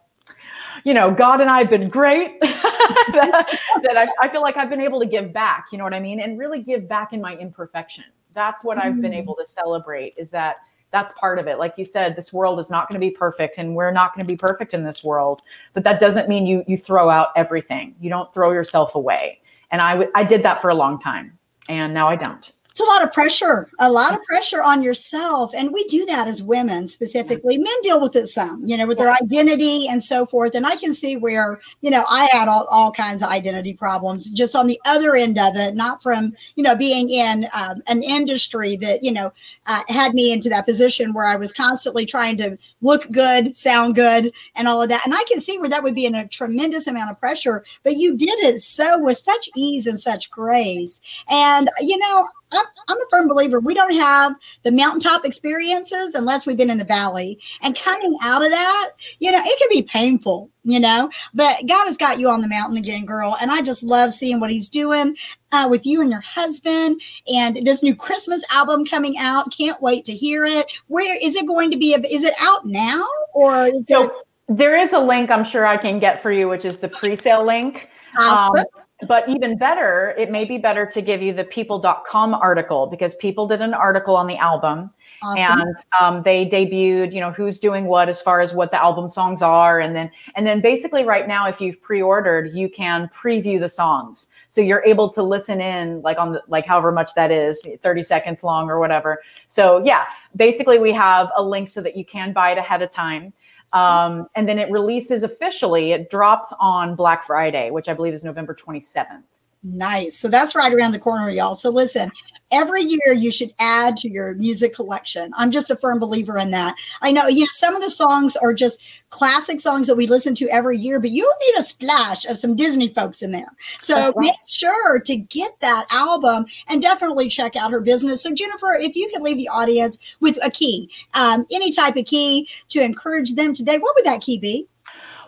you 0.84 0.94
know 0.94 1.10
god 1.10 1.40
and 1.40 1.50
i 1.50 1.58
have 1.58 1.70
been 1.70 1.88
great 1.88 2.40
that, 2.40 3.46
that 3.82 3.96
I, 3.96 4.08
I, 4.20 4.28
feel 4.28 4.42
like 4.42 4.56
i've 4.56 4.70
been 4.70 4.80
able 4.80 5.00
to 5.00 5.06
give 5.06 5.32
back 5.32 5.66
you 5.72 5.78
know 5.78 5.84
what 5.84 5.94
i 5.94 6.00
mean? 6.00 6.20
And 6.20 6.38
really 6.38 6.62
give 6.62 6.88
back 6.88 7.12
in 7.12 7.20
my 7.20 7.34
imperfection. 7.34 8.04
That's 8.34 8.64
what 8.64 8.78
i've 8.78 9.00
been 9.00 9.12
mm. 9.12 9.18
able 9.18 9.36
to 9.36 9.44
celebrate 9.44 10.14
is 10.16 10.30
that 10.30 10.56
that's 10.90 11.14
part 11.14 11.38
of 11.38 11.46
it. 11.46 11.58
Like 11.58 11.78
you 11.78 11.86
said 11.86 12.16
this 12.16 12.34
world 12.34 12.60
is 12.60 12.68
not 12.68 12.90
going 12.90 13.00
to 13.00 13.06
be 13.06 13.10
perfect 13.10 13.56
and 13.56 13.74
we're 13.74 13.92
not 13.92 14.14
going 14.14 14.26
to 14.26 14.30
be 14.30 14.36
perfect 14.36 14.74
in 14.74 14.84
this 14.84 15.02
world 15.02 15.40
but 15.72 15.84
that 15.84 16.00
doesn't 16.00 16.28
mean 16.28 16.46
you 16.46 16.64
you 16.66 16.76
throw 16.76 17.08
out 17.08 17.28
everything. 17.36 17.94
You 18.00 18.10
don't 18.10 18.32
throw 18.34 18.52
yourself 18.52 18.94
away. 18.94 19.40
And 19.70 19.80
I, 19.80 19.92
w- 19.92 20.10
I 20.14 20.22
did 20.22 20.42
that 20.42 20.60
for 20.60 20.68
a 20.68 20.74
long 20.74 21.00
time 21.00 21.38
and 21.68 21.94
now 21.94 22.08
i 22.08 22.16
don't 22.16 22.52
it's 22.72 22.80
a 22.80 22.84
lot 22.84 23.04
of 23.04 23.12
pressure, 23.12 23.68
a 23.80 23.92
lot 23.92 24.14
of 24.14 24.22
pressure 24.22 24.62
on 24.62 24.82
yourself. 24.82 25.52
And 25.54 25.74
we 25.74 25.84
do 25.84 26.06
that 26.06 26.26
as 26.26 26.42
women 26.42 26.86
specifically. 26.86 27.58
Men 27.58 27.82
deal 27.82 28.00
with 28.00 28.16
it 28.16 28.28
some, 28.28 28.66
you 28.66 28.78
know, 28.78 28.86
with 28.86 28.96
their 28.96 29.12
identity 29.12 29.88
and 29.88 30.02
so 30.02 30.24
forth. 30.24 30.54
And 30.54 30.66
I 30.66 30.76
can 30.76 30.94
see 30.94 31.18
where, 31.18 31.60
you 31.82 31.90
know, 31.90 32.06
I 32.08 32.30
had 32.32 32.48
all, 32.48 32.66
all 32.70 32.90
kinds 32.90 33.22
of 33.22 33.28
identity 33.28 33.74
problems 33.74 34.30
just 34.30 34.56
on 34.56 34.66
the 34.66 34.80
other 34.86 35.14
end 35.14 35.38
of 35.38 35.54
it, 35.54 35.74
not 35.74 36.02
from, 36.02 36.32
you 36.56 36.62
know, 36.62 36.74
being 36.74 37.10
in 37.10 37.46
um, 37.52 37.82
an 37.88 38.02
industry 38.02 38.76
that, 38.76 39.04
you 39.04 39.12
know, 39.12 39.30
uh, 39.66 39.82
had 39.88 40.14
me 40.14 40.32
into 40.32 40.48
that 40.48 40.64
position 40.64 41.12
where 41.12 41.26
I 41.26 41.36
was 41.36 41.52
constantly 41.52 42.06
trying 42.06 42.38
to 42.38 42.56
look 42.80 43.06
good, 43.10 43.54
sound 43.54 43.96
good, 43.96 44.32
and 44.54 44.66
all 44.66 44.80
of 44.80 44.88
that. 44.88 45.04
And 45.04 45.12
I 45.12 45.22
can 45.28 45.42
see 45.42 45.58
where 45.58 45.68
that 45.68 45.82
would 45.82 45.94
be 45.94 46.06
in 46.06 46.14
a 46.14 46.26
tremendous 46.26 46.86
amount 46.86 47.10
of 47.10 47.20
pressure, 47.20 47.64
but 47.82 47.96
you 47.96 48.16
did 48.16 48.38
it 48.38 48.62
so 48.62 48.98
with 48.98 49.18
such 49.18 49.50
ease 49.56 49.86
and 49.86 50.00
such 50.00 50.30
grace. 50.30 51.22
And, 51.28 51.70
you 51.78 51.98
know, 51.98 52.28
I'm, 52.52 52.66
I'm 52.88 52.98
a 52.98 53.06
firm 53.10 53.28
believer 53.28 53.60
we 53.60 53.74
don't 53.74 53.94
have 53.94 54.34
the 54.62 54.72
mountaintop 54.72 55.24
experiences 55.24 56.14
unless 56.14 56.46
we've 56.46 56.56
been 56.56 56.70
in 56.70 56.78
the 56.78 56.84
valley. 56.84 57.40
And 57.62 57.76
coming 57.76 58.16
out 58.22 58.44
of 58.44 58.50
that, 58.50 58.90
you 59.18 59.30
know, 59.30 59.40
it 59.42 59.58
can 59.58 59.68
be 59.70 59.82
painful, 59.82 60.50
you 60.64 60.80
know, 60.80 61.10
but 61.34 61.66
God 61.66 61.86
has 61.86 61.96
got 61.96 62.18
you 62.18 62.28
on 62.28 62.40
the 62.40 62.48
mountain 62.48 62.76
again, 62.76 63.04
girl. 63.04 63.36
And 63.40 63.50
I 63.50 63.62
just 63.62 63.82
love 63.82 64.12
seeing 64.12 64.40
what 64.40 64.50
He's 64.50 64.68
doing 64.68 65.16
uh, 65.52 65.68
with 65.70 65.86
you 65.86 66.00
and 66.00 66.10
your 66.10 66.20
husband 66.20 67.00
and 67.32 67.56
this 67.64 67.82
new 67.82 67.94
Christmas 67.94 68.42
album 68.52 68.84
coming 68.84 69.16
out. 69.18 69.56
Can't 69.56 69.80
wait 69.80 70.04
to 70.06 70.12
hear 70.12 70.44
it. 70.44 70.72
Where 70.88 71.18
is 71.20 71.36
it 71.36 71.46
going 71.46 71.70
to 71.70 71.78
be? 71.78 71.94
Is 71.94 72.24
it 72.24 72.34
out 72.40 72.66
now 72.66 73.06
or 73.34 73.68
is 73.68 73.84
so, 73.86 74.04
it? 74.04 74.12
There 74.48 74.76
is 74.76 74.92
a 74.92 74.98
link 74.98 75.30
I'm 75.30 75.44
sure 75.44 75.66
I 75.66 75.76
can 75.76 75.98
get 75.98 76.22
for 76.22 76.32
you, 76.32 76.48
which 76.48 76.64
is 76.64 76.78
the 76.78 76.88
pre 76.88 77.16
sale 77.16 77.46
link. 77.46 77.88
Awesome. 78.18 78.58
Um, 78.60 78.84
but 79.04 79.28
even 79.28 79.56
better, 79.56 80.14
it 80.18 80.30
may 80.30 80.44
be 80.44 80.58
better 80.58 80.86
to 80.86 81.02
give 81.02 81.22
you 81.22 81.32
the 81.32 81.44
people.com 81.44 82.34
article 82.34 82.86
because 82.86 83.14
people 83.16 83.46
did 83.46 83.60
an 83.60 83.74
article 83.74 84.16
on 84.16 84.26
the 84.26 84.36
album. 84.36 84.90
Awesome. 85.24 85.60
and 85.60 85.76
um, 86.00 86.22
they 86.24 86.44
debuted 86.44 87.12
you 87.12 87.20
know 87.20 87.30
who's 87.30 87.60
doing 87.60 87.84
what 87.84 88.08
as 88.08 88.20
far 88.20 88.40
as 88.40 88.52
what 88.52 88.72
the 88.72 88.82
album 88.82 89.08
songs 89.08 89.40
are 89.40 89.78
and 89.78 89.94
then 89.94 90.10
and 90.34 90.44
then 90.44 90.60
basically 90.60 91.04
right 91.04 91.28
now 91.28 91.46
if 91.46 91.60
you've 91.60 91.80
pre-ordered 91.80 92.52
you 92.52 92.68
can 92.68 93.08
preview 93.14 93.60
the 93.60 93.68
songs 93.68 94.26
so 94.52 94.60
you're 94.60 94.84
able 94.84 95.08
to 95.08 95.22
listen 95.22 95.62
in 95.62 96.02
like 96.02 96.18
on 96.18 96.32
the 96.32 96.42
like 96.46 96.66
however 96.66 96.92
much 96.92 97.14
that 97.14 97.30
is 97.30 97.66
30 97.82 98.02
seconds 98.02 98.42
long 98.42 98.68
or 98.68 98.78
whatever 98.78 99.22
so 99.46 99.82
yeah 99.82 100.04
basically 100.36 100.78
we 100.78 100.92
have 100.92 101.30
a 101.38 101.42
link 101.42 101.70
so 101.70 101.80
that 101.80 101.96
you 101.96 102.04
can 102.04 102.34
buy 102.34 102.50
it 102.50 102.58
ahead 102.58 102.82
of 102.82 102.90
time 102.90 103.32
um, 103.72 104.28
and 104.34 104.46
then 104.46 104.58
it 104.58 104.70
releases 104.70 105.22
officially, 105.22 105.92
it 105.92 106.10
drops 106.10 106.52
on 106.60 106.94
Black 106.94 107.24
Friday, 107.24 107.70
which 107.70 107.88
I 107.88 107.94
believe 107.94 108.12
is 108.12 108.22
November 108.22 108.54
27th. 108.54 109.22
Nice. 109.64 110.18
So 110.18 110.26
that's 110.26 110.56
right 110.56 110.72
around 110.72 110.90
the 110.90 110.98
corner, 110.98 111.30
y'all. 111.30 111.54
So 111.54 111.70
listen, 111.70 112.10
every 112.50 112.82
year 112.82 113.14
you 113.14 113.30
should 113.30 113.54
add 113.60 113.96
to 113.98 114.08
your 114.08 114.34
music 114.34 114.74
collection. 114.74 115.32
I'm 115.36 115.52
just 115.52 115.70
a 115.70 115.76
firm 115.76 116.00
believer 116.00 116.36
in 116.36 116.50
that. 116.50 116.74
I 117.00 117.12
know, 117.12 117.28
you 117.28 117.40
know, 117.42 117.46
some 117.48 117.76
of 117.76 117.80
the 117.80 117.88
songs 117.88 118.34
are 118.34 118.52
just 118.52 118.80
classic 119.10 119.60
songs 119.60 119.86
that 119.86 119.96
we 119.96 120.08
listen 120.08 120.34
to 120.36 120.48
every 120.48 120.78
year, 120.78 120.98
but 120.98 121.10
you 121.10 121.32
need 121.46 121.60
a 121.60 121.62
splash 121.62 122.24
of 122.26 122.38
some 122.38 122.56
Disney 122.56 122.88
folks 122.88 123.22
in 123.22 123.30
there. 123.30 123.52
So 123.78 123.94
right. 123.94 124.14
make 124.16 124.34
sure 124.46 124.98
to 124.98 125.16
get 125.16 125.52
that 125.60 125.86
album 125.92 126.46
and 126.66 126.82
definitely 126.82 127.28
check 127.28 127.54
out 127.54 127.70
her 127.70 127.80
business. 127.80 128.20
So 128.20 128.32
Jennifer, 128.32 128.72
if 128.80 128.96
you 128.96 129.08
could 129.12 129.22
leave 129.22 129.36
the 129.36 129.48
audience 129.48 130.16
with 130.18 130.40
a 130.42 130.50
key, 130.50 130.90
um, 131.14 131.46
any 131.52 131.70
type 131.70 131.94
of 131.94 132.06
key 132.06 132.48
to 132.70 132.82
encourage 132.82 133.34
them 133.34 133.54
today, 133.54 133.78
what 133.78 133.94
would 133.94 134.06
that 134.06 134.22
key 134.22 134.40
be? 134.40 134.66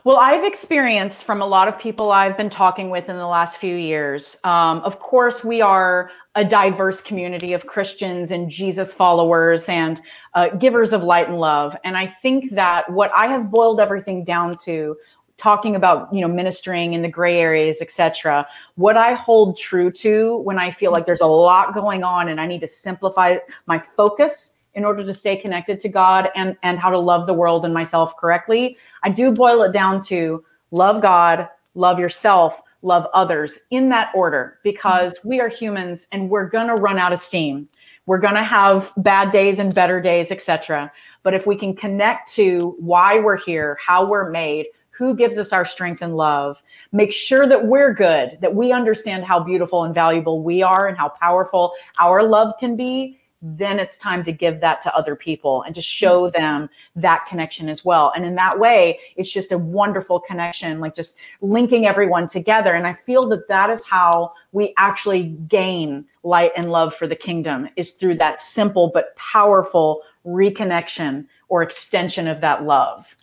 Well, 0.05 0.19
I've 0.19 0.45
experienced 0.45 1.23
from 1.23 1.41
a 1.41 1.47
lot 1.47 1.67
of 1.67 1.79
people 1.79 2.13
I've 2.13 2.37
been 2.37 2.51
talking 2.51 2.91
with 2.91 3.09
in 3.09 3.17
the 3.17 3.27
last 3.27 3.57
few 3.57 3.75
years. 3.75 4.37
Um, 4.45 4.81
of 4.81 4.99
course, 4.99 5.43
we 5.43 5.63
are 5.63 6.11
a 6.35 6.45
diverse 6.45 7.01
community 7.01 7.55
of 7.55 7.65
Christians 7.65 8.31
and 8.31 8.51
Jesus 8.51 8.93
followers 8.93 9.67
and 9.67 10.03
uh, 10.35 10.49
givers 10.57 10.93
of 10.93 11.03
light 11.03 11.29
and 11.29 11.39
love. 11.39 11.75
And 11.85 11.97
I 11.97 12.07
think 12.07 12.51
that 12.51 12.91
what 12.93 13.13
I 13.17 13.29
have 13.29 13.51
boiled 13.51 13.81
everything 13.81 14.25
down 14.25 14.55
to 14.65 14.95
talking 15.39 15.75
about 15.75 16.13
you 16.13 16.21
know 16.21 16.29
ministering 16.29 16.93
in 16.93 17.01
the 17.03 17.09
gray 17.09 17.41
areas 17.41 17.83
etc 17.83 18.47
what 18.77 18.97
i 18.97 19.15
hold 19.15 19.59
true 19.59 19.91
to 19.91 20.37
when 20.43 20.61
i 20.61 20.71
feel 20.71 20.93
like 20.93 21.07
there's 21.07 21.23
a 21.23 21.27
lot 21.27 21.75
going 21.75 22.05
on 22.05 22.29
and 22.29 22.41
i 22.41 22.47
need 22.47 22.61
to 22.61 22.69
simplify 22.69 23.37
my 23.67 23.83
focus 23.97 24.55
in 24.75 24.85
order 24.85 25.05
to 25.05 25.15
stay 25.15 25.37
connected 25.37 25.81
to 25.81 25.89
God 25.89 26.31
and, 26.35 26.57
and 26.63 26.79
how 26.79 26.91
to 26.91 26.99
love 26.99 27.27
the 27.27 27.35
world 27.35 27.65
and 27.65 27.73
myself 27.73 28.17
correctly. 28.17 28.77
I 29.03 29.11
do 29.11 29.33
boil 29.33 29.63
it 29.63 29.73
down 29.73 30.01
to 30.07 30.43
love 30.71 31.01
God, 31.01 31.49
love 31.75 31.99
yourself, 31.99 32.61
love 32.83 33.07
others 33.15 33.61
in 33.71 33.89
that 33.89 34.13
order 34.15 34.59
because 34.63 35.19
we 35.25 35.41
are 35.41 35.49
humans 35.49 36.07
and 36.13 36.29
we're 36.29 36.49
going 36.49 36.69
to 36.69 36.81
run 36.83 36.99
out 36.99 37.13
of 37.13 37.21
steam. 37.21 37.69
We're 38.07 38.19
going 38.19 38.35
to 38.35 38.45
have 38.45 38.93
bad 38.99 39.31
days 39.31 39.59
and 39.59 39.75
better 39.75 40.01
days, 40.01 40.31
etc. 40.31 40.93
But 41.23 41.33
if 41.33 41.47
we 41.47 41.57
can 41.57 41.75
connect 41.75 42.31
to 42.35 42.77
why 42.79 43.19
we're 43.19 43.39
here, 43.39 43.79
how 43.85 44.05
we're 44.07 44.29
made, 44.31 44.67
who 44.91 45.17
gives 45.17 45.39
us 45.39 45.53
our 45.53 45.65
strength 45.65 46.03
and 46.03 46.17
love, 46.17 46.63
make 46.93 47.13
sure 47.13 47.49
that 47.49 47.67
we're 47.67 47.93
good, 47.93 48.39
that 48.41 48.55
we 48.55 48.73
understand 48.73 49.25
how 49.25 49.41
beautiful 49.41 49.85
and 49.85 49.95
valuable 49.95 50.43
we 50.43 50.63
are 50.63 50.87
and 50.87 50.97
how 50.97 51.09
powerful 51.09 51.73
our 51.99 52.23
love 52.23 52.53
can 52.61 52.77
be, 52.77 53.19
then 53.47 53.79
it's 53.79 53.99
time 53.99 54.25
to 54.25 54.33
give 54.33 54.61
that 54.61 54.81
to 54.81 54.97
other 54.97 55.15
people 55.15 55.63
and 55.65 55.75
to 55.75 55.83
show 55.83 56.23
mm-hmm. 56.23 56.41
them 56.41 56.71
that 56.97 57.27
connection 57.29 57.69
as 57.69 57.85
well. 57.85 58.11
And 58.17 58.25
in 58.25 58.35
that 58.37 58.59
way, 58.59 58.99
it's 59.17 59.31
just 59.31 59.53
a 59.53 59.59
wonderful 59.59 60.19
connection, 60.19 60.81
like 60.81 60.95
just 60.95 61.17
linking 61.43 61.87
everyone 61.87 62.27
together. 62.27 62.73
And 62.73 62.87
I 62.87 62.95
feel 62.95 63.29
that 63.29 63.47
that 63.49 63.69
is 63.69 63.85
how 63.85 64.33
we 64.53 64.73
actually 64.79 65.37
gain 65.49 66.07
light 66.23 66.53
and 66.57 66.73
love 66.73 66.95
for 66.95 67.07
the 67.07 67.15
kingdom 67.15 67.69
is 67.77 67.91
through 67.93 68.17
that 68.17 68.41
simple 68.41 68.91
but 68.95 69.15
powerful 69.17 70.01
reconnection 70.27 71.27
or 71.51 71.63
extension 71.63 72.27
of 72.27 72.41
that 72.41 72.65
love. 72.65 73.15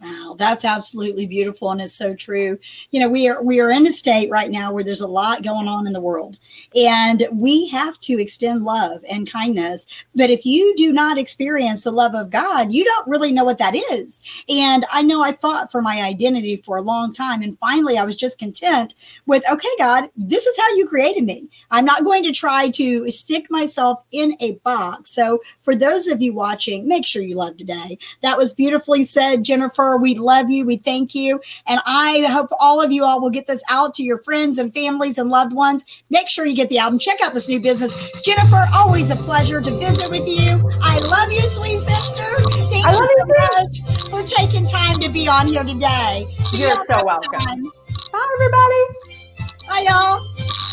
Wow, 0.00 0.36
that's 0.38 0.64
absolutely 0.64 1.26
beautiful 1.26 1.72
and 1.72 1.80
it's 1.80 1.92
so 1.92 2.14
true. 2.14 2.56
You 2.92 3.00
know, 3.00 3.08
we 3.08 3.28
are 3.28 3.42
we 3.42 3.58
are 3.58 3.72
in 3.72 3.84
a 3.84 3.90
state 3.90 4.30
right 4.30 4.48
now 4.48 4.72
where 4.72 4.84
there's 4.84 5.00
a 5.00 5.08
lot 5.08 5.42
going 5.42 5.66
on 5.66 5.88
in 5.88 5.92
the 5.92 6.00
world. 6.00 6.38
And 6.76 7.26
we 7.32 7.66
have 7.70 7.98
to 8.00 8.20
extend 8.20 8.62
love 8.62 9.04
and 9.10 9.28
kindness. 9.28 9.86
But 10.14 10.30
if 10.30 10.46
you 10.46 10.72
do 10.76 10.92
not 10.92 11.18
experience 11.18 11.82
the 11.82 11.90
love 11.90 12.14
of 12.14 12.30
God, 12.30 12.72
you 12.72 12.84
don't 12.84 13.08
really 13.08 13.32
know 13.32 13.42
what 13.42 13.58
that 13.58 13.74
is. 13.74 14.22
And 14.48 14.86
I 14.92 15.02
know 15.02 15.20
I 15.20 15.32
fought 15.32 15.72
for 15.72 15.82
my 15.82 16.00
identity 16.00 16.62
for 16.64 16.76
a 16.76 16.82
long 16.82 17.12
time 17.12 17.42
and 17.42 17.58
finally 17.58 17.98
I 17.98 18.04
was 18.04 18.16
just 18.16 18.38
content 18.38 18.94
with 19.26 19.42
okay, 19.50 19.68
God, 19.78 20.10
this 20.14 20.46
is 20.46 20.56
how 20.56 20.76
you 20.76 20.86
created 20.86 21.24
me. 21.24 21.48
I'm 21.72 21.84
not 21.84 22.04
going 22.04 22.22
to 22.22 22.30
try 22.30 22.68
to 22.68 23.10
stick 23.10 23.50
myself 23.50 24.04
in 24.12 24.36
a 24.38 24.52
box. 24.62 25.10
So 25.10 25.40
for 25.62 25.74
those 25.74 26.06
of 26.06 26.22
you 26.22 26.34
watching, 26.34 26.86
make 26.86 27.04
sure 27.04 27.20
you 27.20 27.34
love 27.34 27.56
today. 27.56 27.98
That 28.22 28.38
was 28.38 28.52
beautifully 28.52 29.04
said, 29.04 29.42
Jennifer 29.42 29.87
we 29.96 30.14
love 30.14 30.50
you. 30.50 30.66
We 30.66 30.76
thank 30.76 31.14
you. 31.14 31.40
And 31.66 31.80
I 31.86 32.26
hope 32.30 32.50
all 32.58 32.82
of 32.82 32.92
you 32.92 33.04
all 33.04 33.20
will 33.20 33.30
get 33.30 33.46
this 33.46 33.62
out 33.68 33.94
to 33.94 34.02
your 34.02 34.18
friends 34.18 34.58
and 34.58 34.72
families 34.74 35.18
and 35.18 35.30
loved 35.30 35.52
ones. 35.52 35.84
Make 36.10 36.28
sure 36.28 36.46
you 36.46 36.54
get 36.54 36.68
the 36.68 36.78
album. 36.78 36.98
Check 36.98 37.20
out 37.22 37.34
this 37.34 37.48
new 37.48 37.60
business. 37.60 38.20
Jennifer, 38.22 38.66
always 38.74 39.10
a 39.10 39.16
pleasure 39.16 39.60
to 39.60 39.70
visit 39.70 40.10
with 40.10 40.26
you. 40.28 40.70
I 40.82 40.98
love 40.98 41.32
you, 41.32 41.42
sweet 41.48 41.78
sister. 41.80 42.24
Thank 42.70 42.86
I 42.86 42.92
you 42.92 43.08
so 43.18 43.84
much 43.86 44.10
for 44.10 44.22
taking 44.22 44.66
time 44.66 44.96
to 44.96 45.10
be 45.10 45.28
on 45.28 45.48
here 45.48 45.64
today. 45.64 46.26
You're 46.52 46.70
so 46.70 47.04
welcome. 47.04 47.38
Time. 47.40 47.62
Bye, 48.12 48.26
everybody. 48.34 48.84
Bye, 49.68 49.86
y'all. 49.88 50.67